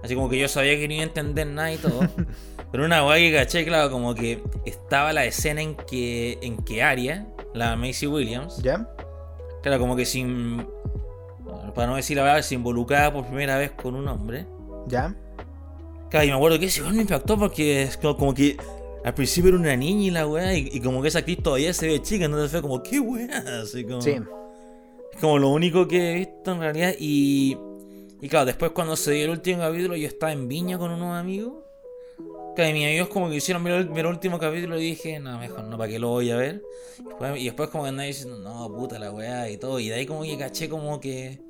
[0.03, 2.01] Así como que yo sabía que no iba a entender nada y todo.
[2.73, 6.83] Pero una weá que caché, claro, como que estaba la escena en que, en que
[6.83, 8.89] Aria, la Macy Williams, ¿Ya?
[9.63, 10.67] claro, como que sin.
[11.75, 14.47] Para no decir la verdad, se involucraba por primera vez con un hombre.
[14.89, 15.15] ¿Ya?
[16.11, 18.57] Claro, y me acuerdo que ese weón me impactó porque es como, como que
[19.05, 21.73] al principio era una niña y la weá, y, y como que esa actriz todavía
[21.73, 24.01] se ve chica, entonces fue como, qué weá, así como.
[24.01, 24.17] Sí.
[25.13, 26.95] Es como lo único que he visto en realidad.
[26.99, 27.57] Y,
[28.21, 31.17] y claro, después cuando se dio el último capítulo, yo estaba en Viña con unos
[31.17, 31.55] amigos.
[32.55, 35.39] Que mis amigos como que hicieron ver el, ver el último capítulo y dije, no,
[35.39, 36.63] mejor no, ¿para qué lo voy a ver?
[36.99, 39.81] Y después, y después como que andaba diciendo, no, puta la weá y todo.
[39.81, 41.41] Y de ahí como que caché como que...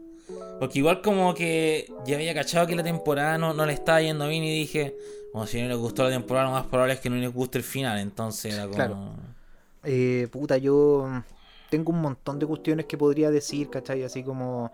[0.58, 4.28] Porque igual como que ya había cachado que la temporada no, no le estaba yendo
[4.28, 4.96] bien y dije,
[5.32, 7.58] como si no les gustó la temporada, lo más probable es que no les guste
[7.58, 7.98] el final.
[7.98, 8.74] Entonces era como...
[8.74, 8.96] Claro.
[9.84, 11.08] Eh, puta, yo
[11.70, 14.04] tengo un montón de cuestiones que podría decir, ¿cachai?
[14.04, 14.70] Así como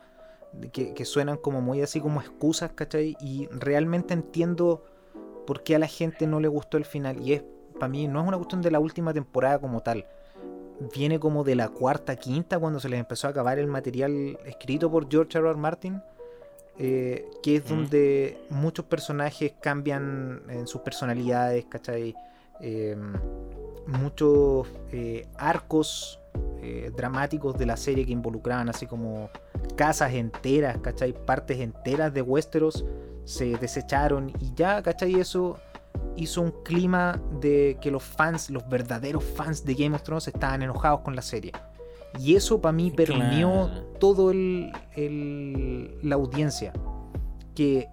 [0.73, 3.17] que, que suenan como muy así como excusas, ¿cachai?
[3.21, 4.85] Y realmente entiendo
[5.47, 7.21] por qué a la gente no le gustó el final.
[7.27, 7.43] Y es,
[7.79, 10.05] para mí, no es una cuestión de la última temporada como tal.
[10.95, 14.91] Viene como de la cuarta, quinta, cuando se les empezó a acabar el material escrito
[14.91, 15.49] por George R.
[15.49, 15.59] R.
[15.59, 16.03] Martin.
[16.79, 22.15] eh, que es donde muchos personajes cambian en sus personalidades, ¿cachai?
[22.61, 22.97] Eh,
[23.87, 24.69] muchos
[25.37, 26.21] arcos
[26.61, 29.31] eh, dramáticos de la serie que involucraban así como
[29.77, 31.13] casas enteras, ¿cachai?
[31.13, 32.85] Partes enteras de Westeros
[33.25, 35.19] se desecharon y ya, ¿cachai?
[35.21, 35.59] Eso
[36.19, 40.63] hizo un clima de que los fans, los verdaderos fans de Game of Thrones estaban
[40.63, 41.53] enojados con la serie.
[42.19, 43.83] Y eso para mí permeó Claro.
[44.01, 46.73] todo el, el- la audiencia.
[47.55, 47.89] Que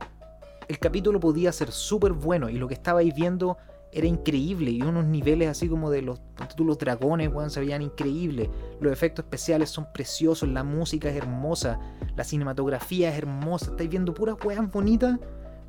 [0.67, 3.57] el capítulo podía ser súper bueno y lo que estabais viendo
[3.91, 7.61] era increíble y unos niveles así como de los, ponte tú, los dragones, weón, se
[7.61, 8.49] veían increíbles.
[8.81, 11.79] Los efectos especiales son preciosos, la música es hermosa,
[12.15, 13.71] la cinematografía es hermosa.
[13.71, 15.17] Estáis viendo puras weas bonitas,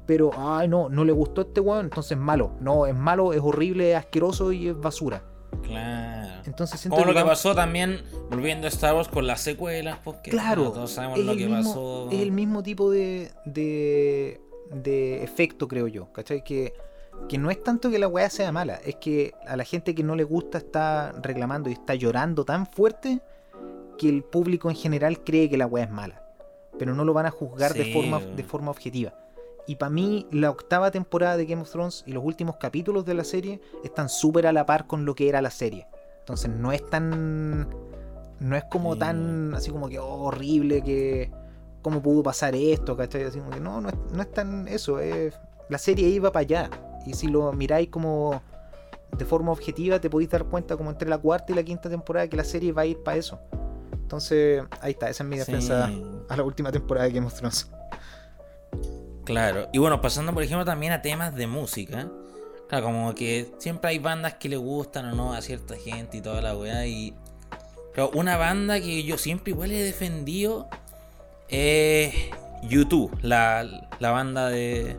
[0.07, 2.53] pero ay no, no le gustó a este weón, entonces es malo.
[2.61, 5.23] No, es malo, es horrible, es asqueroso y es basura.
[5.63, 6.43] Claro.
[6.45, 10.31] Entonces siento Como lo que pasó también volviendo a Star Wars con las secuelas, porque
[10.31, 12.09] Claro, bueno, todos sabemos lo que mismo, pasó.
[12.11, 14.41] es el mismo tipo de, de,
[14.71, 16.13] de efecto, creo yo.
[16.13, 16.45] ¿Cachai?
[16.45, 16.73] Que,
[17.29, 20.03] que no es tanto que la weá sea mala, es que a la gente que
[20.05, 23.21] no le gusta está reclamando y está llorando tan fuerte
[23.99, 26.23] que el público en general cree que la weá es mala.
[26.79, 29.15] Pero no lo van a juzgar de, forma, de forma objetiva.
[29.67, 33.15] Y para mí, la octava temporada de Game of Thrones y los últimos capítulos de
[33.15, 35.87] la serie están súper a la par con lo que era la serie.
[36.21, 37.69] Entonces no es tan.
[38.39, 38.99] No es como Sí.
[39.01, 41.31] tan así como que oh, horrible que.
[41.83, 42.97] ¿Cómo pudo pasar esto?
[42.97, 43.23] ¿Cachai?
[43.25, 44.99] Así como que no, no es, no es tan eso.
[44.99, 45.35] Es,
[45.69, 46.71] la serie iba para allá.
[47.07, 48.43] Y si lo miráis como
[49.17, 52.29] de forma objetiva, te podéis dar cuenta como entre la cuarta y la quinta temporada
[52.29, 53.39] que la serie va a ir para eso.
[53.93, 55.91] Entonces, ahí está, esa es mi Sí, defensa
[56.29, 57.71] a la última temporada de Game of Thrones.
[59.27, 59.69] Claro.
[59.73, 62.09] Y bueno, pasando por ejemplo también a temas de música.
[62.69, 66.21] Claro, como que siempre hay bandas que le gustan o no a cierta gente y
[66.21, 66.87] toda la weá.
[66.87, 67.13] Y.
[67.93, 70.69] Pero una banda que yo siempre igual he defendido
[71.49, 72.15] es
[72.63, 74.97] YouTube, la, la banda de.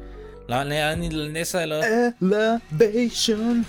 [0.48, 1.86] La banda irlandesa de los.
[2.22, 3.66] Elevation.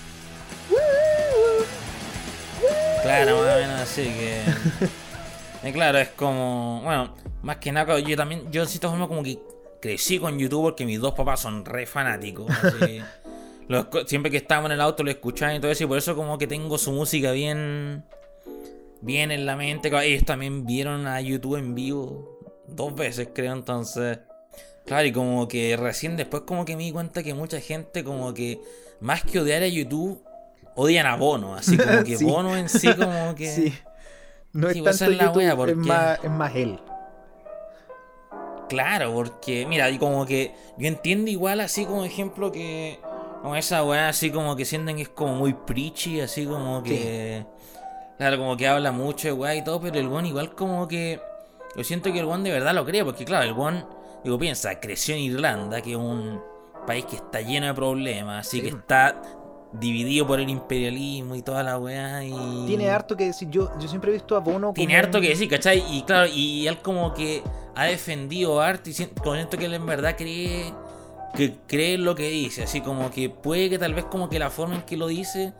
[3.01, 4.41] Claro, más o menos así que.
[5.61, 6.79] Eh, claro, es como.
[6.85, 8.49] Bueno, más que nada, yo también.
[8.49, 9.39] Yo en cierta forma como que
[9.81, 12.49] crecí con YouTube porque mis dos papás son re fanáticos.
[12.51, 13.01] así.
[13.67, 15.97] Lo escu- siempre que estábamos en el auto lo escuchaban y todo eso, y por
[15.99, 18.03] eso como que tengo su música bien.
[19.01, 19.89] Bien en la mente.
[20.05, 24.19] Ellos también vieron a YouTube en vivo dos veces, creo, entonces.
[24.85, 28.33] Claro, y como que recién después como que me di cuenta que mucha gente como
[28.33, 28.59] que
[29.01, 30.21] más que odiar a YouTube,
[30.75, 31.53] odian a Bono.
[31.55, 32.25] Así como que Sí.
[32.25, 33.47] Bono en sí como que...
[33.47, 33.73] Sí.
[34.51, 36.79] No es Sí, pues tanto es la YouTube, wea, porque- es, más, es más él.
[38.69, 42.99] Claro, porque, mira, y como que yo entiendo igual así como ejemplo que
[43.41, 47.45] como esa weá así como que sienten que es como muy preachy, así como que...
[48.17, 51.19] Claro, como que habla mucho de weá y todo, pero el one igual como que...
[51.75, 53.85] Yo siento que el one de verdad lo cree, porque claro, el one,
[54.23, 56.41] digo, piensa, creció en Irlanda, que es un
[56.85, 58.63] país que está lleno de problemas, así Sí.
[58.63, 59.21] que está
[59.71, 62.33] dividido por el imperialismo y toda la weá y...
[62.65, 63.49] Tiene harto que decir.
[63.49, 65.83] Yo, yo siempre he visto a Bono Tiene harto que decir, ¿cachai?
[65.89, 67.43] Y claro, y él como que
[67.75, 70.73] ha defendido arte y como siento que él en verdad cree
[71.35, 74.39] que cree en lo que dice, así como que puede que tal vez como que
[74.39, 75.53] la forma en que lo dice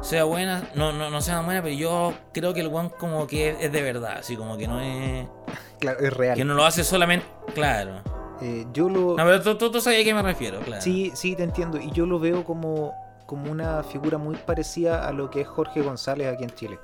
[0.00, 3.50] sea buena, no, no, no sea buena, pero yo creo que el one como que
[3.50, 5.26] es, es de verdad, así como que no es...
[5.80, 6.36] Claro, es real.
[6.36, 7.24] Que no lo hace solamente...
[7.54, 8.02] Claro.
[8.40, 9.16] Eh, yo lo.
[9.16, 10.82] No, pero tú, tú, tú sabes a qué me refiero, claro.
[10.82, 11.78] Sí, sí, te entiendo.
[11.78, 12.94] Y yo lo veo como,
[13.28, 16.80] como una figura muy parecida a lo que es Jorge González aquí en Chile.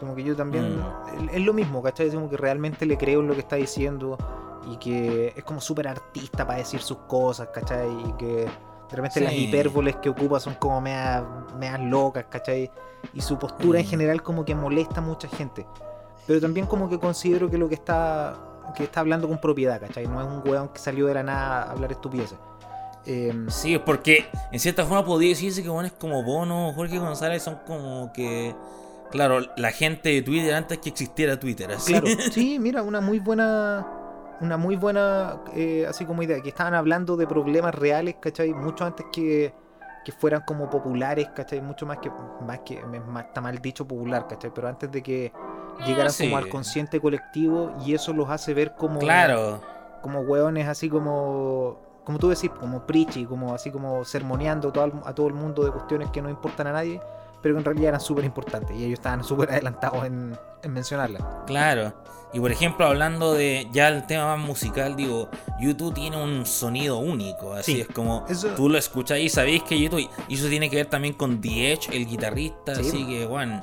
[0.00, 0.78] Como que yo también.
[0.78, 1.28] Mm.
[1.32, 2.08] Es lo mismo, ¿cachai?
[2.08, 4.18] Es como que realmente le creo en lo que está diciendo.
[4.70, 7.88] Y que es como súper artista para decir sus cosas, ¿cachai?
[8.08, 8.48] Y que
[8.90, 9.44] De repente las Sí.
[9.46, 11.22] hipérboles que ocupa son como meas,
[11.56, 12.68] meas locas, ¿cachai?
[13.14, 13.88] Y su postura en Mm.
[13.88, 15.64] general como que molesta a mucha gente.
[16.26, 18.34] Pero también como que considero que lo que está
[18.74, 20.06] que está hablando con propiedad, ¿cachai?
[20.08, 22.38] No es un weón que salió de la nada a hablar estupideces.
[23.06, 26.98] Eh, Sí, es porque en cierta forma podría decirse que bueno, es como Bono, Jorge
[26.98, 28.54] González son como que.
[29.10, 31.92] Claro, la gente de Twitter antes que existiera Twitter, así.
[31.92, 33.86] Claro, sí, mira, una muy buena.
[34.40, 38.54] Una muy buena, eh, así como idea, que estaban hablando de problemas reales, ¿cachai?
[38.54, 39.52] Mucho antes que,
[40.02, 41.60] que fueran como populares, ¿cachai?
[41.60, 42.10] Mucho más que,
[42.46, 44.50] más que, más- está mal dicho popular, ¿cachai?
[44.54, 45.30] Pero antes de que
[45.84, 46.24] llegaran Ah, sí.
[46.24, 49.60] como al consciente colectivo y eso los hace ver como, Claro,
[50.00, 51.78] como hueones así como,
[52.10, 55.64] como tú decís, como preachy, como así como sermoneando todo al- a todo el mundo
[55.64, 57.00] de cuestiones que no importan a nadie,
[57.40, 61.22] pero que en realidad eran súper importantes y ellos estaban súper adelantados en, en mencionarlas.
[61.46, 61.92] claro.
[62.32, 66.98] Y por ejemplo, hablando de ya el tema más musical, digo, YouTube tiene un sonido
[66.98, 70.46] único, así Sí, es como eso- tú lo escuchás y sabéis que YouTube, y eso
[70.48, 72.82] tiene que ver también con The Edge, el guitarrista, Sí.
[72.82, 73.60] así que, bueno,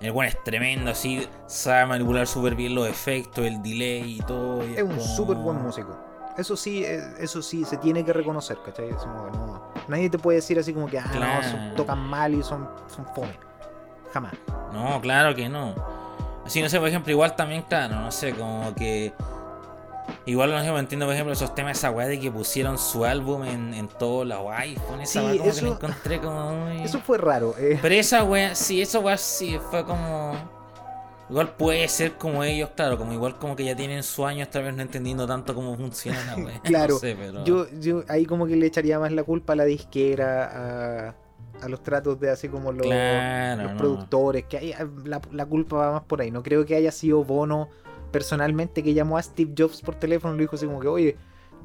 [0.00, 4.66] el bueno es tremendo, así sabe manipular súper bien los efectos, el delay y todo.
[4.66, 5.94] y es un como- súper buen músico.
[6.38, 8.90] Eso sí, eh, eso sí, se tiene que reconocer, ¿cachai?
[8.90, 11.98] Es como que no- nadie te puede decir así como que, ah, no, son- tocan
[11.98, 13.38] mal y son, son fome.
[14.12, 14.34] Jamás.
[14.72, 15.74] No, claro que no.
[16.44, 19.12] Así, no sé, por ejemplo, igual también, claro, no sé, como que.
[20.24, 23.04] Igual, no sé, me entiendo, por ejemplo, esos temas, esa weá de que pusieron su
[23.04, 26.68] álbum en, en todos los iPhone, esa Sí, weá como que eso- la encontré como.
[26.68, 27.54] Eso fue raro.
[27.58, 27.78] eh.
[27.82, 30.34] Pero esa weá, sí, esa weá sí, fue como.
[31.28, 34.62] Igual puede ser como ellos, claro, como igual como que ya tienen su años, tal
[34.64, 36.60] vez no entendiendo tanto cómo funciona la weá.
[36.62, 37.44] Claro, no sé, pero.
[37.44, 41.14] Yo, yo ahí como que le echaría más la culpa a la disquera, a,
[41.64, 43.78] a los tratos de así como los, Claro, los no.
[43.78, 46.30] productores, que hay, la, la culpa va más por ahí.
[46.30, 47.68] No creo que haya sido Bono
[48.12, 51.16] personalmente que llamó a Steve Jobs por teléfono y le dijo así como que, oye,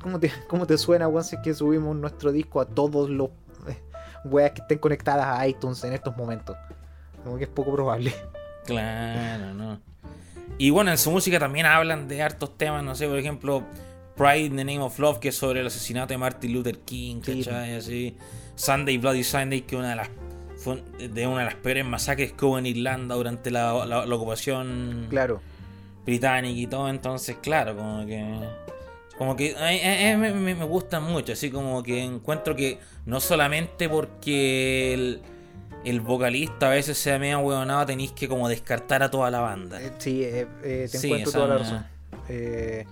[0.02, 3.30] ¿cómo te, cómo te suena, weón, si es que subimos nuestro disco a todos los
[3.68, 3.78] eh,
[4.26, 6.58] weas que estén conectadas a iTunes en estos momentos?
[7.24, 8.12] Como que es poco probable.
[8.66, 9.80] Claro, no.
[10.58, 13.64] Y bueno, en su música también hablan de hartos temas, no sé, por ejemplo,
[14.16, 17.22] Pride in the Name of Love, que es sobre el asesinato de Martin Luther King,
[17.24, 17.44] Sí.
[17.44, 17.76] ¿cachai?
[17.76, 18.16] Así.
[18.56, 20.10] Sunday Bloody Sunday, que una de las
[20.58, 24.16] fue de una de las peores masacres que hubo en Irlanda durante la, la- la
[24.16, 25.42] ocupación Claro.
[26.06, 28.24] británica y todo, entonces claro, como que
[29.18, 33.20] como que eh, eh, me, me- me gustan mucho, así como que encuentro que no
[33.20, 35.22] solamente porque el,
[35.84, 39.82] el vocalista a veces sea medio huevonado, tenéis que como descartar a toda la banda.
[39.82, 41.86] Eh, sí, eh, eh, te Sí, encuentro toda la razón.
[42.30, 42.86] Eh,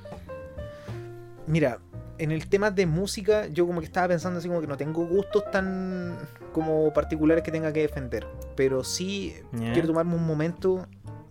[1.48, 1.80] mira,
[2.18, 5.06] en el tema de música, yo como que estaba pensando así como que no tengo
[5.06, 6.18] gustos tan
[6.52, 8.28] como particulares que tenga que defender.
[8.56, 9.36] Pero sí
[9.74, 10.86] quiero tomarme un momento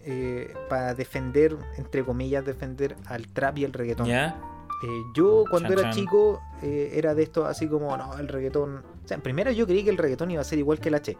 [0.05, 4.07] eh, para defender, entre comillas, defender al trap y el reggaetón.
[4.07, 4.40] ¿Ya?
[4.83, 5.92] Eh, yo cuando Chan, era chan.
[5.92, 8.77] chico eh, era de esto así como, no, el reggaetón...
[9.05, 11.16] O sea, primero yo creí que el reggaetón iba a ser igual que el H.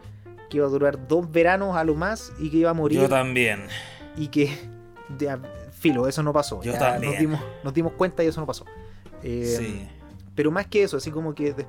[0.49, 3.07] Que iba a durar dos veranos a lo más y que iba a morir Yo
[3.09, 3.61] también.
[4.17, 4.51] y que
[5.71, 6.61] filo, eso no pasó.
[6.61, 7.11] Yo Ya también.
[7.13, 8.65] Nos dimos, nos dimos cuenta y eso no pasó.
[9.23, 9.87] Eh, sí.
[10.35, 11.65] Pero más que eso, así como que de-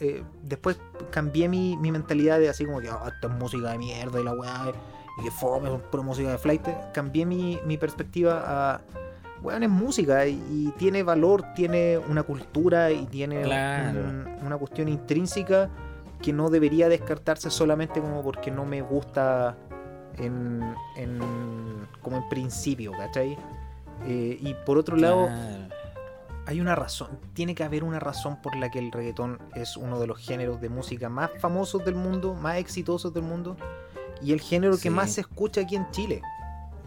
[0.00, 0.78] eh, después
[1.10, 4.24] cambié mi, mi mentalidad de así como que "Ah, esta es música de mierda y
[4.24, 4.72] la weá
[5.20, 6.66] y que fome, son pura música de flight.
[6.92, 8.42] Cambié mi, mi perspectiva
[8.74, 8.80] a
[9.42, 14.00] weón, es música y, y tiene valor, tiene una cultura y tiene Claro.
[14.00, 15.70] un- una cuestión intrínseca
[16.22, 19.56] que no debería descartarse solamente como porque no me gusta
[20.18, 20.62] en,
[20.96, 23.36] en- como en principio, ¿cachai?
[24.06, 25.68] Eh, y por otro lado, Claro.
[26.46, 29.98] hay una razón, tiene que haber una razón por la que el reggaetón es uno
[29.98, 33.56] de los géneros de música más famosos del mundo, más exitosos del mundo,
[34.22, 34.84] y el género Sí.
[34.84, 36.22] que más se escucha aquí en Chile.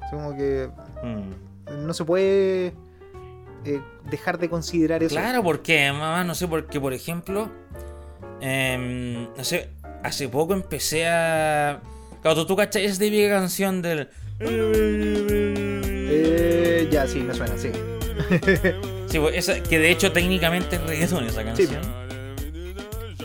[0.04, 0.70] Es como que
[1.04, 1.86] Mm.
[1.86, 2.74] no se puede
[3.66, 5.16] eh, dejar de considerar eso.
[5.16, 7.50] Claro, porque mamá, no sé, porque por ejemplo,
[8.42, 9.70] em, no sé,
[10.04, 11.82] hace poco empecé a.
[12.22, 14.10] Claro, tú, tú cachai esa típica canción del.
[16.02, 17.72] Eh, ya, sí, me suena, sí.
[19.08, 21.82] Sí, pues, esa, que de hecho técnicamente es reggaetón esa canción.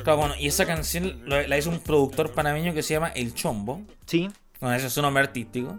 [0.02, 3.80] Claro, bueno, y esa canción la hizo un productor panameño que se llama El Chombo.
[4.06, 5.78] Sí, Bueno, ese es su nombre artístico.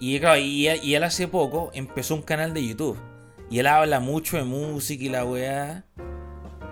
[0.00, 2.98] Y claro, y, y él hace poco empezó un canal de YouTube.
[3.50, 5.84] Y él habla mucho de música y la weá.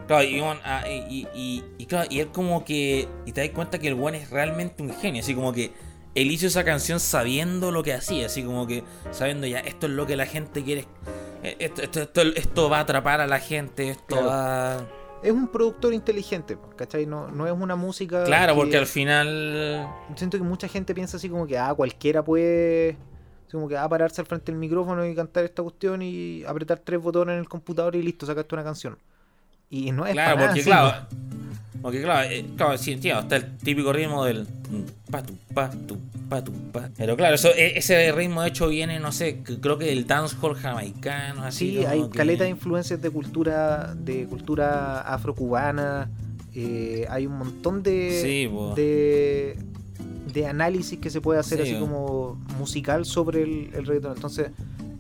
[0.07, 3.09] Claro, y, bueno, ah, y, y- y claro, y él como que.
[3.27, 5.21] Y te das cuenta que el weón es realmente un genio.
[5.23, 5.73] Así como que
[6.15, 8.27] él hizo esa canción sabiendo lo que hacía.
[8.27, 10.87] Así como que sabiendo ya, esto es lo que la gente quiere.
[11.43, 13.91] eh, Esto, esto, esto, esto va a atrapar a la gente.
[13.91, 14.27] Esto Claro.
[14.29, 14.87] va.
[15.23, 17.05] es un productor inteligente, ¿cachai?
[17.07, 18.23] No, no es una música.
[18.25, 19.89] Claro, que- porque al final.
[20.15, 22.97] Siento que mucha gente piensa así como que, ah, cualquiera puede.
[23.51, 27.01] como que, ah, pararse al frente del micrófono y cantar esta cuestión y apretar tres
[27.01, 28.99] botones en el computador y listo, sacaste una canción.
[29.71, 31.07] Y no es Claro, para nada porque así, claro.
[31.83, 34.47] Porque claro, eh, claro, sí, tío, está el típico ritmo del
[35.11, 35.99] patu, patu,
[36.29, 36.89] patu, pa.
[36.97, 40.57] Pero claro, eso, e- ese ritmo de hecho viene, no sé, creo que del dancehall
[40.57, 41.77] jamaicano, así.
[41.79, 46.11] Sí, hay que- caleta de influencias de cultura, de cultura afrocubana.
[46.59, 49.59] eh, hay un montón de, Sí, de,
[50.33, 54.15] de análisis que se puede hacer Sí, así como musical sobre el, el reggaetón.
[54.17, 54.49] Entonces,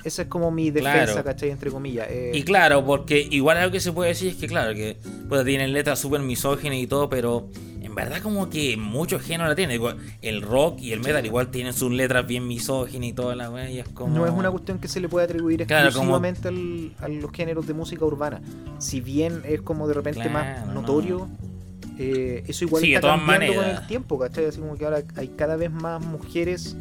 [0.06, 1.24] esa es como mi defensa, Claro.
[1.24, 1.50] ¿cachai?
[1.50, 2.06] Entre comillas.
[2.10, 4.96] eh, Y claro, porque igual algo que se puede decir es que, claro, que
[5.28, 7.48] pues, tienen letras súper misóginas y todo, pero
[7.82, 9.80] en verdad como que muchos géneros la tienen.
[10.22, 13.70] El rock y el metal igual tienen sus letras bien misóginas y toda la wea,
[13.70, 14.14] y es como...
[14.14, 17.66] No es una cuestión que se le pueda atribuir Claro, exclusivamente al- a los géneros
[17.66, 18.40] de música urbana.
[18.78, 20.74] Si bien es como de repente Claro, más no.
[20.80, 21.28] notorio,
[21.98, 24.44] eh, eso igual Sí, está cambiando con el tiempo, ¿cachai?
[24.44, 26.76] Así como que ahora hay cada vez más mujeres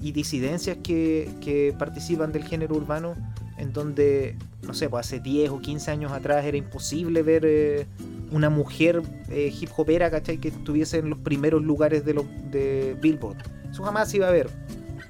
[0.00, 3.14] y disidencias que, que participan del género urbano,
[3.58, 7.86] en donde, no sé, pues hace 10 o 15 años atrás era imposible ver eh,
[8.30, 10.38] una mujer eh, hip hopera, ¿cachai?
[10.38, 13.36] Que estuviese en los primeros lugares de, los de Billboard.
[13.70, 14.48] Eso jamás iba a ver.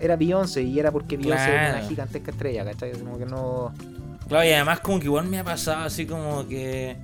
[0.00, 1.88] Era Beyoncé y era porque Beyoncé era una Claro.
[1.88, 2.92] gigantesca estrella, ¿cachai?
[2.92, 3.72] Como que no...
[4.28, 6.96] Claro, y además como que igual me ha pasado así como que...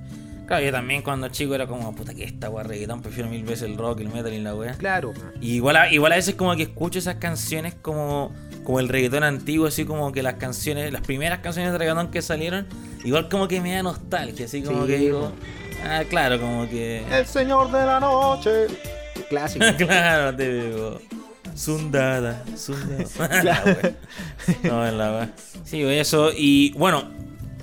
[0.47, 3.63] Claro, yo también cuando chico era como, puta que esta wea reggaetón, prefiero mil veces
[3.63, 4.73] el rock, el metal y la wea.
[4.75, 5.13] Claro.
[5.41, 8.33] Y igual a, igual a veces como que escucho esas canciones como,
[8.63, 12.21] como el reggaetón antiguo, así como que las canciones, las primeras canciones de reggaetón que
[12.21, 12.65] salieron,
[13.03, 15.33] igual como que me da nostalgia, así como Sí, que digo,
[15.83, 17.03] ah, claro, como que...
[17.11, 18.67] El señor de la noche.
[19.27, 19.65] Clásico.
[19.77, 20.99] claro, te digo.
[21.55, 23.43] Sundada, sundada.
[23.43, 23.95] La wea.
[24.63, 25.33] no, es la wea.
[25.65, 26.29] Sí, eso.
[26.33, 27.09] Y bueno,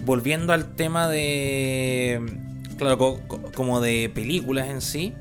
[0.05, 2.43] volviendo al tema de.
[2.77, 5.15] Claro, co- co- como de películas en sí.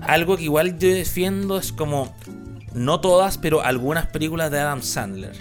[0.00, 2.14] Algo que igual yo defiendo es como.
[2.74, 5.32] No todas, pero algunas películas de Adam Sandler.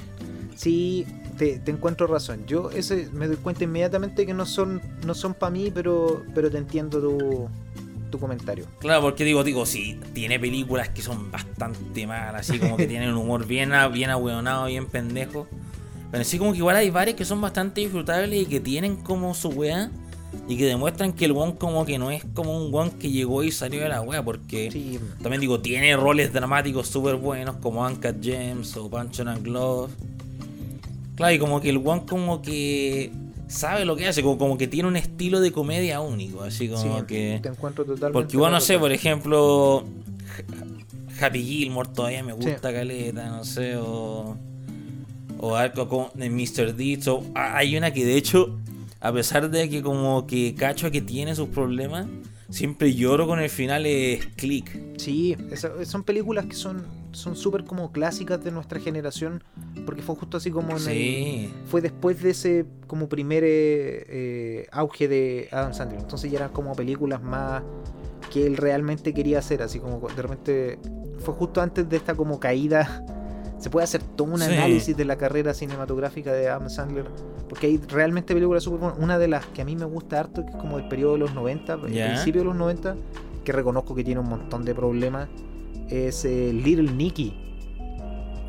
[0.55, 1.05] Sí,
[1.37, 2.45] te, te encuentro razón.
[2.45, 6.51] Yo ese me doy cuenta inmediatamente que no son no son para mí, pero pero
[6.51, 7.47] te entiendo tu,
[8.11, 8.65] tu comentario.
[8.79, 13.09] Claro, porque digo, digo, sí, tiene películas que son bastante malas, así como que tienen
[13.09, 15.47] un humor bien, bien ahueonado, bien pendejo.
[16.11, 19.33] Pero sí como que igual hay varias que son bastante disfrutables y que tienen como
[19.33, 19.89] su wea
[20.47, 23.43] y que demuestran que el one como que no es como un one que llegó
[23.43, 27.85] y salió de la wea, porque Sí, también digo, tiene roles dramáticos súper buenos como
[27.85, 29.91] Uncut Gems o Punch and Glove.
[31.15, 33.11] Claro, y como que el one como que
[33.47, 36.99] sabe lo que hace, como, como que tiene un estilo de comedia único, así como
[36.99, 37.39] sí, que...
[37.41, 38.13] te encuentro totalmente.
[38.13, 39.83] Porque bueno, no sé, por ejemplo,
[41.19, 44.37] Happy Gilmore todavía me gusta caleta, no sé, o
[45.41, 46.75] o algo como de Mr.
[46.75, 48.57] Deeds, o hay una que de hecho,
[49.01, 52.05] a pesar de que como que cacho que tiene sus problemas,
[52.49, 54.97] siempre lloro con el final es Click.
[54.97, 59.43] Sí, esa- son películas que son son súper como clásicas de nuestra generación,
[59.85, 64.05] porque fue justo así como en el, Sí, fue después de ese como primer eh,
[64.07, 65.99] eh, auge de Adam Sandler.
[65.99, 67.63] Entonces ya eran como películas más
[68.31, 70.79] que él realmente quería hacer, así como de repente
[71.19, 73.03] fue justo antes de esta como caída.
[73.61, 74.45] Se puede hacer todo un Sí.
[74.53, 77.05] análisis de la carrera cinematográfica de Adam Sandler,
[77.47, 78.99] porque hay realmente películas súper buenas.
[78.99, 81.19] Una de las que a mí me gusta harto, que es como del periodo de
[81.19, 82.95] los 90, el principio de los 90,
[83.45, 85.29] que reconozco que tiene un montón de problemas,
[85.89, 87.33] es eh, Little Nicky.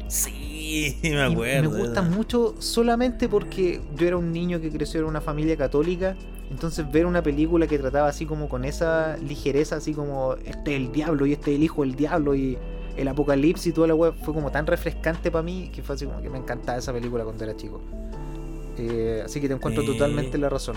[0.08, 1.70] sí, me Y acuerdo.
[1.70, 6.16] me gusta mucho solamente porque yo era un niño que creció en una familia católica.
[6.50, 10.80] Entonces ver una película que trataba así como con esa ligereza, así como este es
[10.82, 12.58] el diablo y este es el hijo del diablo y
[12.96, 16.06] el apocalipsis y toda la web fue como tan refrescante para mí que fue así
[16.06, 17.80] como que me encantaba esa película cuando era chico.
[18.78, 19.86] Eh, así que te encuentro Eh.
[19.86, 20.76] totalmente la razón.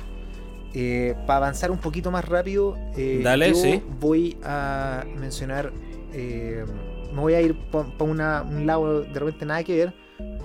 [1.25, 3.81] para avanzar un poquito más rápido, eh, Dale, yo sí.
[3.99, 5.71] voy a mencionar,
[6.11, 6.65] eh,
[7.13, 9.93] me voy a ir para un lado de repente nada que ver,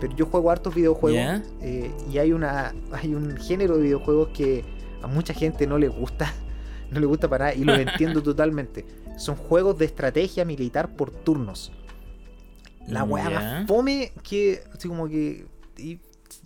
[0.01, 4.65] pero yo juego hartos videojuegos eh, y hay una hay un género de videojuegos que
[5.03, 6.33] a mucha gente no le gusta,
[6.93, 8.85] no le gusta para nada y lo entiendo totalmente.
[9.17, 11.73] Son juegos de estrategia militar por turnos.
[12.87, 13.41] La weá Ya.
[13.41, 15.47] más fome que así como que
[15.79, 15.99] y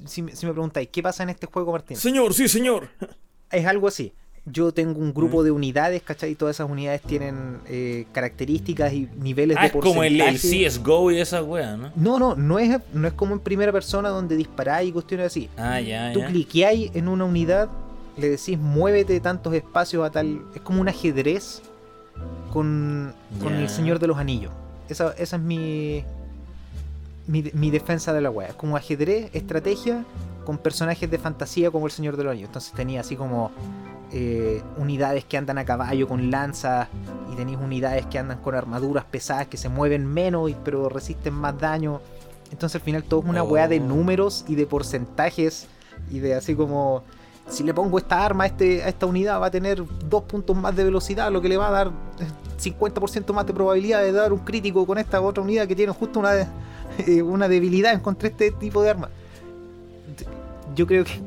[0.06, 1.96] si, me- si me preguntáis, ¿qué pasa en este juego, Martín?
[1.96, 2.88] Señor, sí, señor.
[3.50, 4.12] Es algo así.
[4.46, 5.44] Yo tengo un grupo Mm.
[5.44, 6.32] de unidades, ¿cachai?
[6.32, 10.32] Y todas esas unidades tienen eh, características y niveles Ah, de es como el, el
[10.32, 10.66] porcentaje.
[10.68, 11.92] CSGO y esa wea, ¿no?
[11.96, 15.48] No, no, no es, no es como en primera persona donde disparáis y cuestiones así.
[15.56, 16.26] Ah, ya, Tú ya.
[16.26, 17.70] cliqueáis en una unidad,
[18.18, 20.42] le decís muévete tantos espacios a tal.
[20.54, 21.62] Es como un ajedrez
[22.54, 24.52] con, con el Señor de los Anillos.
[24.88, 26.02] Esa, esa es mi,
[27.26, 28.48] mi, mi defensa de la wea.
[28.48, 30.04] Es como ajedrez, estrategia,
[30.46, 32.48] con personajes de fantasía como el Señor de los Anillos.
[32.48, 33.50] Entonces tenía así como
[34.12, 36.88] eh, unidades que andan a caballo con lanzas
[37.32, 41.34] y tenéis unidades que andan con armaduras pesadas que se mueven menos y- pero resisten
[41.34, 42.00] más daño.
[42.52, 43.84] Entonces al final todo es una weá de Oh.
[43.84, 45.66] números y de porcentajes
[46.10, 47.02] y de así como
[47.48, 50.74] si le pongo esta arma a, este, esta unidad va a tener dos puntos más
[50.74, 51.90] de velocidad, lo que le va a dar
[52.58, 56.20] 50% más de probabilidad de dar un crítico con esta otra unidad que tiene justo
[56.20, 56.34] una,
[57.06, 59.10] eh, una debilidad en contra este tipo de arma.
[60.74, 61.20] Yo creo que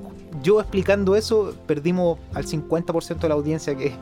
[0.44, 3.94] yo explicando eso perdimos al 50% de la audiencia que,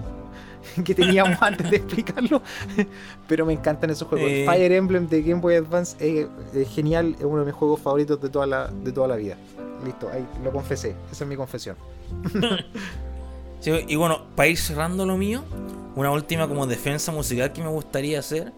[0.85, 2.41] que teníamos antes de explicarlo.
[3.27, 4.29] Pero me encantan esos juegos.
[4.29, 4.45] Eh.
[4.45, 8.21] Fire Emblem de Game Boy Advance es, es genial, es uno de mis juegos favoritos
[8.21, 9.37] de toda la, de toda la vida.
[9.83, 10.95] Listo, ahí lo confesé.
[11.11, 11.75] Esa es mi confesión.
[13.61, 15.43] Sí, y bueno, para ir cerrando lo mío,
[15.95, 18.53] una última como defensa musical que me gustaría hacer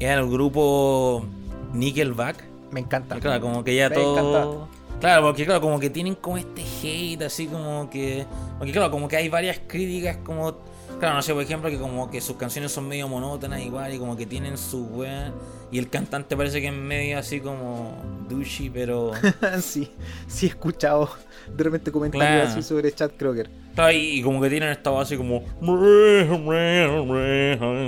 [0.00, 1.24] es el grupo
[1.72, 2.42] Nickelback.
[2.72, 3.16] Me encanta.
[3.16, 4.68] Y Claro, como que ya Me todo.
[4.98, 8.26] Claro, porque claro, como que tienen como este hate, así como que.
[8.58, 10.58] Porque claro, como que hay varias críticas como.
[11.00, 13.98] Claro, no sé, por ejemplo, que como que sus canciones son medio monótonas igual y
[13.98, 15.32] como que tienen su weá.
[15.72, 17.96] Y el cantante parece que es medio así como
[18.28, 19.12] douchey, pero.
[19.62, 19.90] sí,
[20.28, 21.10] sí he escuchado
[21.56, 22.50] de repente comentarios Claro.
[22.50, 23.48] así sobre Chad Kroger.
[23.74, 25.42] Claro, y, y como que tienen esta así como.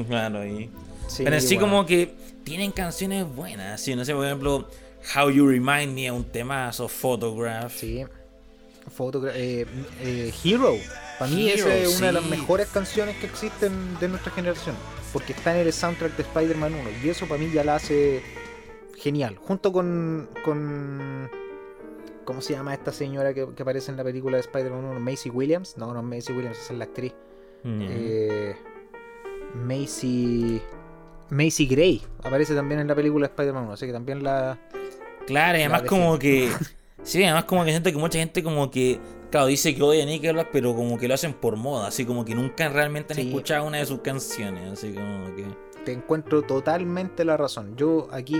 [0.08, 0.70] Claro, y.
[1.08, 1.68] Sí, Pero sí bueno.
[1.70, 4.68] como que tienen canciones buenas, así, no sé, por ejemplo,
[5.14, 7.72] How You Remind Me es un temazo, Photograph.
[7.76, 8.04] Sí.
[8.90, 9.64] Fotogra eh,
[10.00, 10.74] eh, Hero.
[11.22, 14.74] Para mí Hero, esa es una de las mejores canciones que existen de nuestra generación.
[15.12, 16.82] Porque está en el soundtrack de Spider-Man 1.
[17.04, 18.22] Y eso para mí ya la hace
[18.98, 19.36] genial.
[19.36, 20.28] Junto con.
[20.44, 21.30] con
[22.24, 24.98] ¿Cómo se llama esta señora que, que aparece en la película de Spider-Man 1?
[24.98, 25.76] Macy Williams.
[25.76, 27.14] No, no es Macy Williams, esa es la actriz.
[27.62, 27.80] Mm.
[27.88, 28.56] Eh,
[29.54, 30.60] Macy.
[31.30, 33.72] Macy Gray aparece también en la película de Spider-Man 1.
[33.74, 34.58] Así que también la.
[35.24, 36.50] Claro, y además la como que...
[37.04, 39.00] Sí, además como que siento que mucha gente como que...
[39.32, 42.24] Claro, dice que odia a Nickelback, pero como que lo hacen por moda, así como
[42.24, 43.28] que nunca realmente han Sí.
[43.28, 45.46] escuchado una de sus canciones, así como que...
[45.84, 47.74] te encuentro totalmente la razón.
[47.76, 48.36] Yo aquí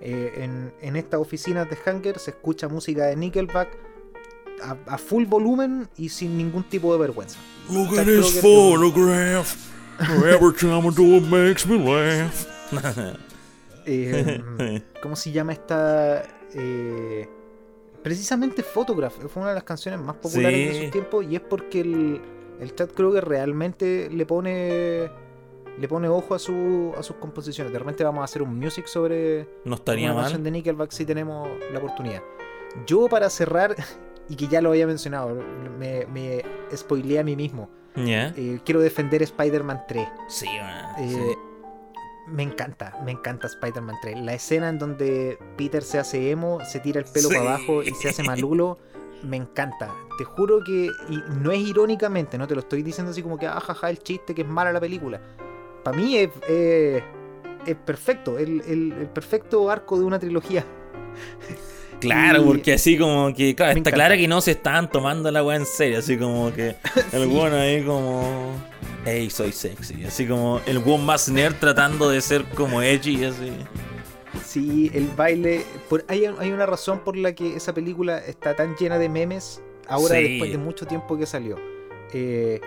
[0.00, 3.76] eh, en, en estas oficinas de Hanger se escucha música de Nickelback
[4.62, 7.38] a, a full volumen y sin ningún tipo de vergüenza.
[7.70, 9.54] Look at this photograph.
[9.98, 12.46] Every time I do it makes me laugh.
[13.88, 16.24] Eh, ¿Cómo se llama esta?
[16.54, 17.28] Eh,
[18.06, 20.78] precisamente Photograph fue una de las canciones más populares Sí.
[20.78, 22.20] de su tiempo y es porque el,
[22.60, 25.10] el Chad Kroger realmente le pone
[25.76, 27.72] le pone ojo a, su, a sus composiciones.
[27.72, 30.44] De repente vamos a hacer un music sobre no estaría una canción mal.
[30.44, 32.22] de Nickelback si tenemos la oportunidad.
[32.86, 33.74] Yo para cerrar,
[34.28, 35.36] y que ya lo había mencionado,
[35.76, 36.44] me, me
[36.76, 38.32] spoileé a mí mismo, ¿Ya?
[38.36, 40.08] eh, quiero defender Spider-Man 3.
[40.28, 41.38] Sí, man, Eh, sí.
[42.28, 44.20] Me encanta, me encanta Spider-Man 3.
[44.20, 47.34] La escena en donde Peter se hace emo, se tira el pelo Sí.
[47.36, 48.78] para abajo y se hace malulo,
[49.22, 49.94] me encanta.
[50.18, 53.46] Te juro que, y no es irónicamente, no te lo estoy diciendo así como que,
[53.46, 55.20] ajaja, el chiste, que es mala la película.
[55.84, 57.02] Para mí es, es-
[57.64, 60.64] es perfecto, el, el- el perfecto arco de una trilogía.
[62.00, 63.90] Claro, y- porque así como que, claro, Me está encanta.
[63.92, 66.76] claro que no se estaban tomando la weá en serio, así como que
[67.12, 67.26] el Sí.
[67.26, 68.52] weón ahí como,
[69.04, 73.52] hey, soy sexy, así como el weón más nerd tratando de ser como edgy, así.
[74.44, 75.64] Sí, el baile.
[75.88, 79.62] Por, hay, hay una razón por la que esa película está tan llena de memes
[79.88, 80.22] ahora Sí.
[80.28, 81.56] después de mucho tiempo que salió.
[82.12, 82.60] Eh,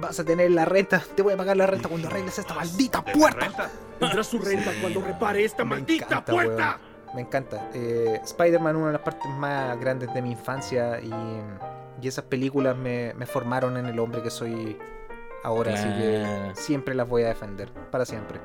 [0.00, 3.02] vas a tener la renta, te voy a pagar la renta cuando arregles esta maldita
[3.04, 3.70] puerta.
[3.98, 6.78] Tendrá su renta cuando repare esta Me maldita encanta, puerta.
[6.80, 6.89] weón.
[7.14, 7.70] Me encanta.
[7.74, 11.10] Eh, Spider-Man, una de las partes más grandes de mi infancia y,
[12.00, 14.78] y esas películas me, me formaron en el hombre que soy
[15.42, 18.38] ahora, así que siempre las voy a defender, para siempre.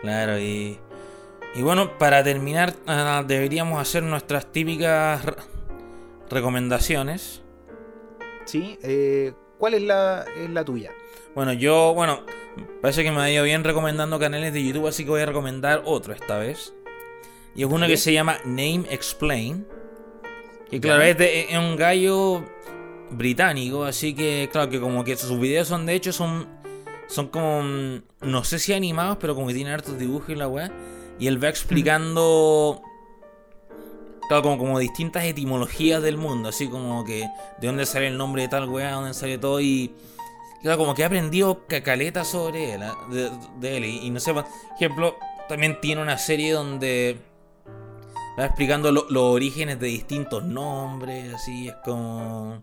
[0.00, 0.80] Claro, y,
[1.54, 5.36] y bueno, para terminar, ah, deberíamos hacer nuestras típicas re-
[6.28, 7.42] recomendaciones.
[8.46, 8.78] ¿Sí?
[8.82, 10.90] Eh, ¿Cuál es la, es la tuya?
[11.36, 12.24] Bueno, yo, bueno,
[12.80, 15.82] parece que me ha ido bien recomendando canales de YouTube, así que voy a recomendar
[15.84, 16.74] otro esta vez.
[17.54, 19.66] Y es uno que se llama Name Explain.
[20.70, 22.42] Que claro, es, de- es un gallo
[23.10, 26.48] británico, así que claro, que como que sus videos son de hecho son
[27.08, 30.48] son como mm, no sé si animados, pero como que tienen hartos dibujos y la
[30.48, 30.72] weá.
[31.18, 32.80] Y él va explicando
[34.28, 37.28] claro, como, como distintas etimologías del mundo, así como que
[37.60, 39.94] de dónde sale el nombre de tal weá, de dónde sale todo y
[40.62, 42.96] Claro, como que he aprendido cacaleta sobre él, ¿ah?
[43.10, 43.84] de, de él.
[43.84, 44.44] Y, y no sé, por
[44.76, 45.16] ejemplo,
[45.48, 47.18] también tiene una serie donde
[48.38, 52.62] va explicando lo- los orígenes de distintos nombres, así es como...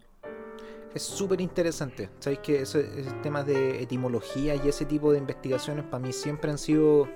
[0.94, 2.10] Es súper interesante.
[2.20, 6.50] Sabéis que eso- esos temas de etimología y ese tipo de investigaciones para mí siempre
[6.52, 7.08] han sido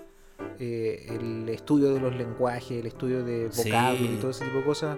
[0.60, 3.70] eh, el estudio de los lenguajes, el estudio de Sí.
[3.70, 4.98] vocablos y todo ese tipo de cosas.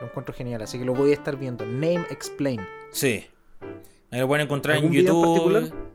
[0.00, 1.66] Lo encuentro genial, así que lo voy a estar viendo.
[1.66, 2.60] Name Explain.
[2.90, 3.26] Sí.
[4.10, 5.52] Ahí lo pueden encontrar en ¿Algún video en YouTube.
[5.52, 5.86] particular?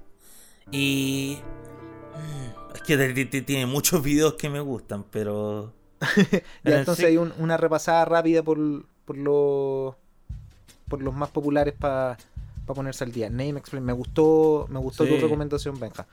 [0.71, 1.39] Y...
[2.15, 5.73] mm, Es que tiene muchos videos que me gustan, pero...
[6.63, 8.57] Ya, Eh, entonces hay un- una repasada rápida por,
[9.05, 9.95] por los
[10.87, 12.17] por los más populares para
[12.65, 13.29] ponerse al día.
[13.29, 16.07] Name Explain, me gustó, me gustó tu recomendación, Benja.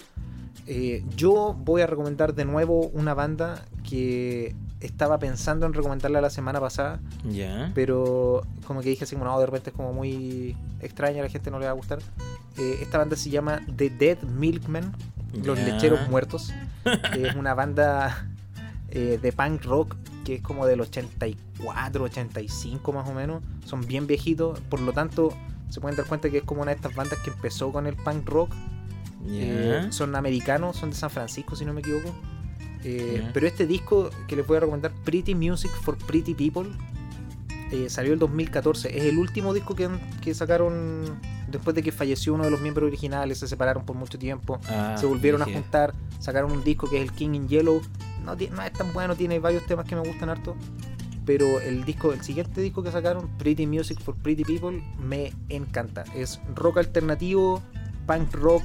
[0.66, 6.28] Eh, yo voy a recomendar de nuevo una banda que estaba pensando en recomendarla la
[6.30, 7.70] semana pasada, Ya.
[7.74, 11.30] pero como que dije así como no, de repente es como muy extraña, a la
[11.30, 12.00] gente no le va a gustar.
[12.58, 14.92] Eh, esta banda se llama The Dead Milkmen,
[15.44, 15.58] Los.
[15.58, 16.52] Lecheros Muertos.
[17.16, 18.28] es una banda
[18.96, 19.94] eh, de punk rock
[20.24, 23.42] que es como del 84, 85 más o menos.
[23.64, 25.32] Son bien viejitos, por lo tanto
[25.68, 27.94] se pueden dar cuenta que es como una de estas bandas que empezó con el
[27.94, 28.52] punk rock.
[29.28, 32.12] Eh, son americanos, son de San Francisco si no me equivoco.
[32.84, 33.28] Eh.
[33.34, 36.70] Pero este disco que les voy a recomendar, Pretty Music for Pretty People,
[37.70, 38.96] eh, salió el 2014.
[38.96, 39.88] Es el último disco que,
[40.22, 43.38] que sacaron después de que falleció uno de los miembros originales.
[43.38, 44.58] Se separaron por mucho tiempo.
[44.68, 45.94] Ah, se volvieron a juntar.
[46.18, 47.82] Sacaron un disco que es el King in Yellow.
[48.26, 50.56] No, no es tan bueno, tiene varios temas que me gustan harto.
[51.24, 56.04] Pero el disco, el siguiente disco que sacaron, Pretty Music for Pretty People, me encanta.
[56.14, 57.62] Es rock alternativo,
[58.06, 58.62] punk rock.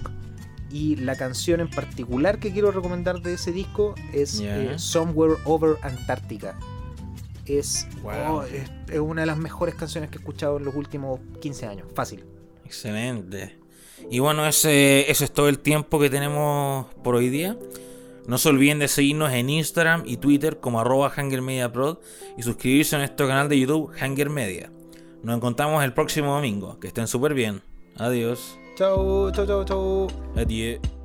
[0.69, 5.77] Y la canción en particular que quiero recomendar de ese disco es eh, Somewhere Over
[5.81, 6.57] Antarctica.
[7.45, 8.13] Es, Wow.
[8.29, 11.65] oh, es, es una de las mejores canciones que he escuchado en los últimos 15
[11.65, 11.87] años.
[11.93, 12.23] Fácil.
[12.63, 13.57] Excelente.
[14.09, 17.57] Y bueno, ese, eso es todo el tiempo que tenemos por hoy día.
[18.27, 21.97] No se olviden de seguirnos en Instagram y Twitter como arroba HangerMediaProd
[22.37, 24.71] y suscribirse a nuestro canal de YouTube Hanger Media.
[25.23, 26.79] Nos encontramos el próximo domingo.
[26.79, 27.61] Que estén súper bien.
[27.97, 28.57] Adiós.
[28.75, 30.07] Chao, chao, chao, chao.
[30.35, 31.00] Adiós.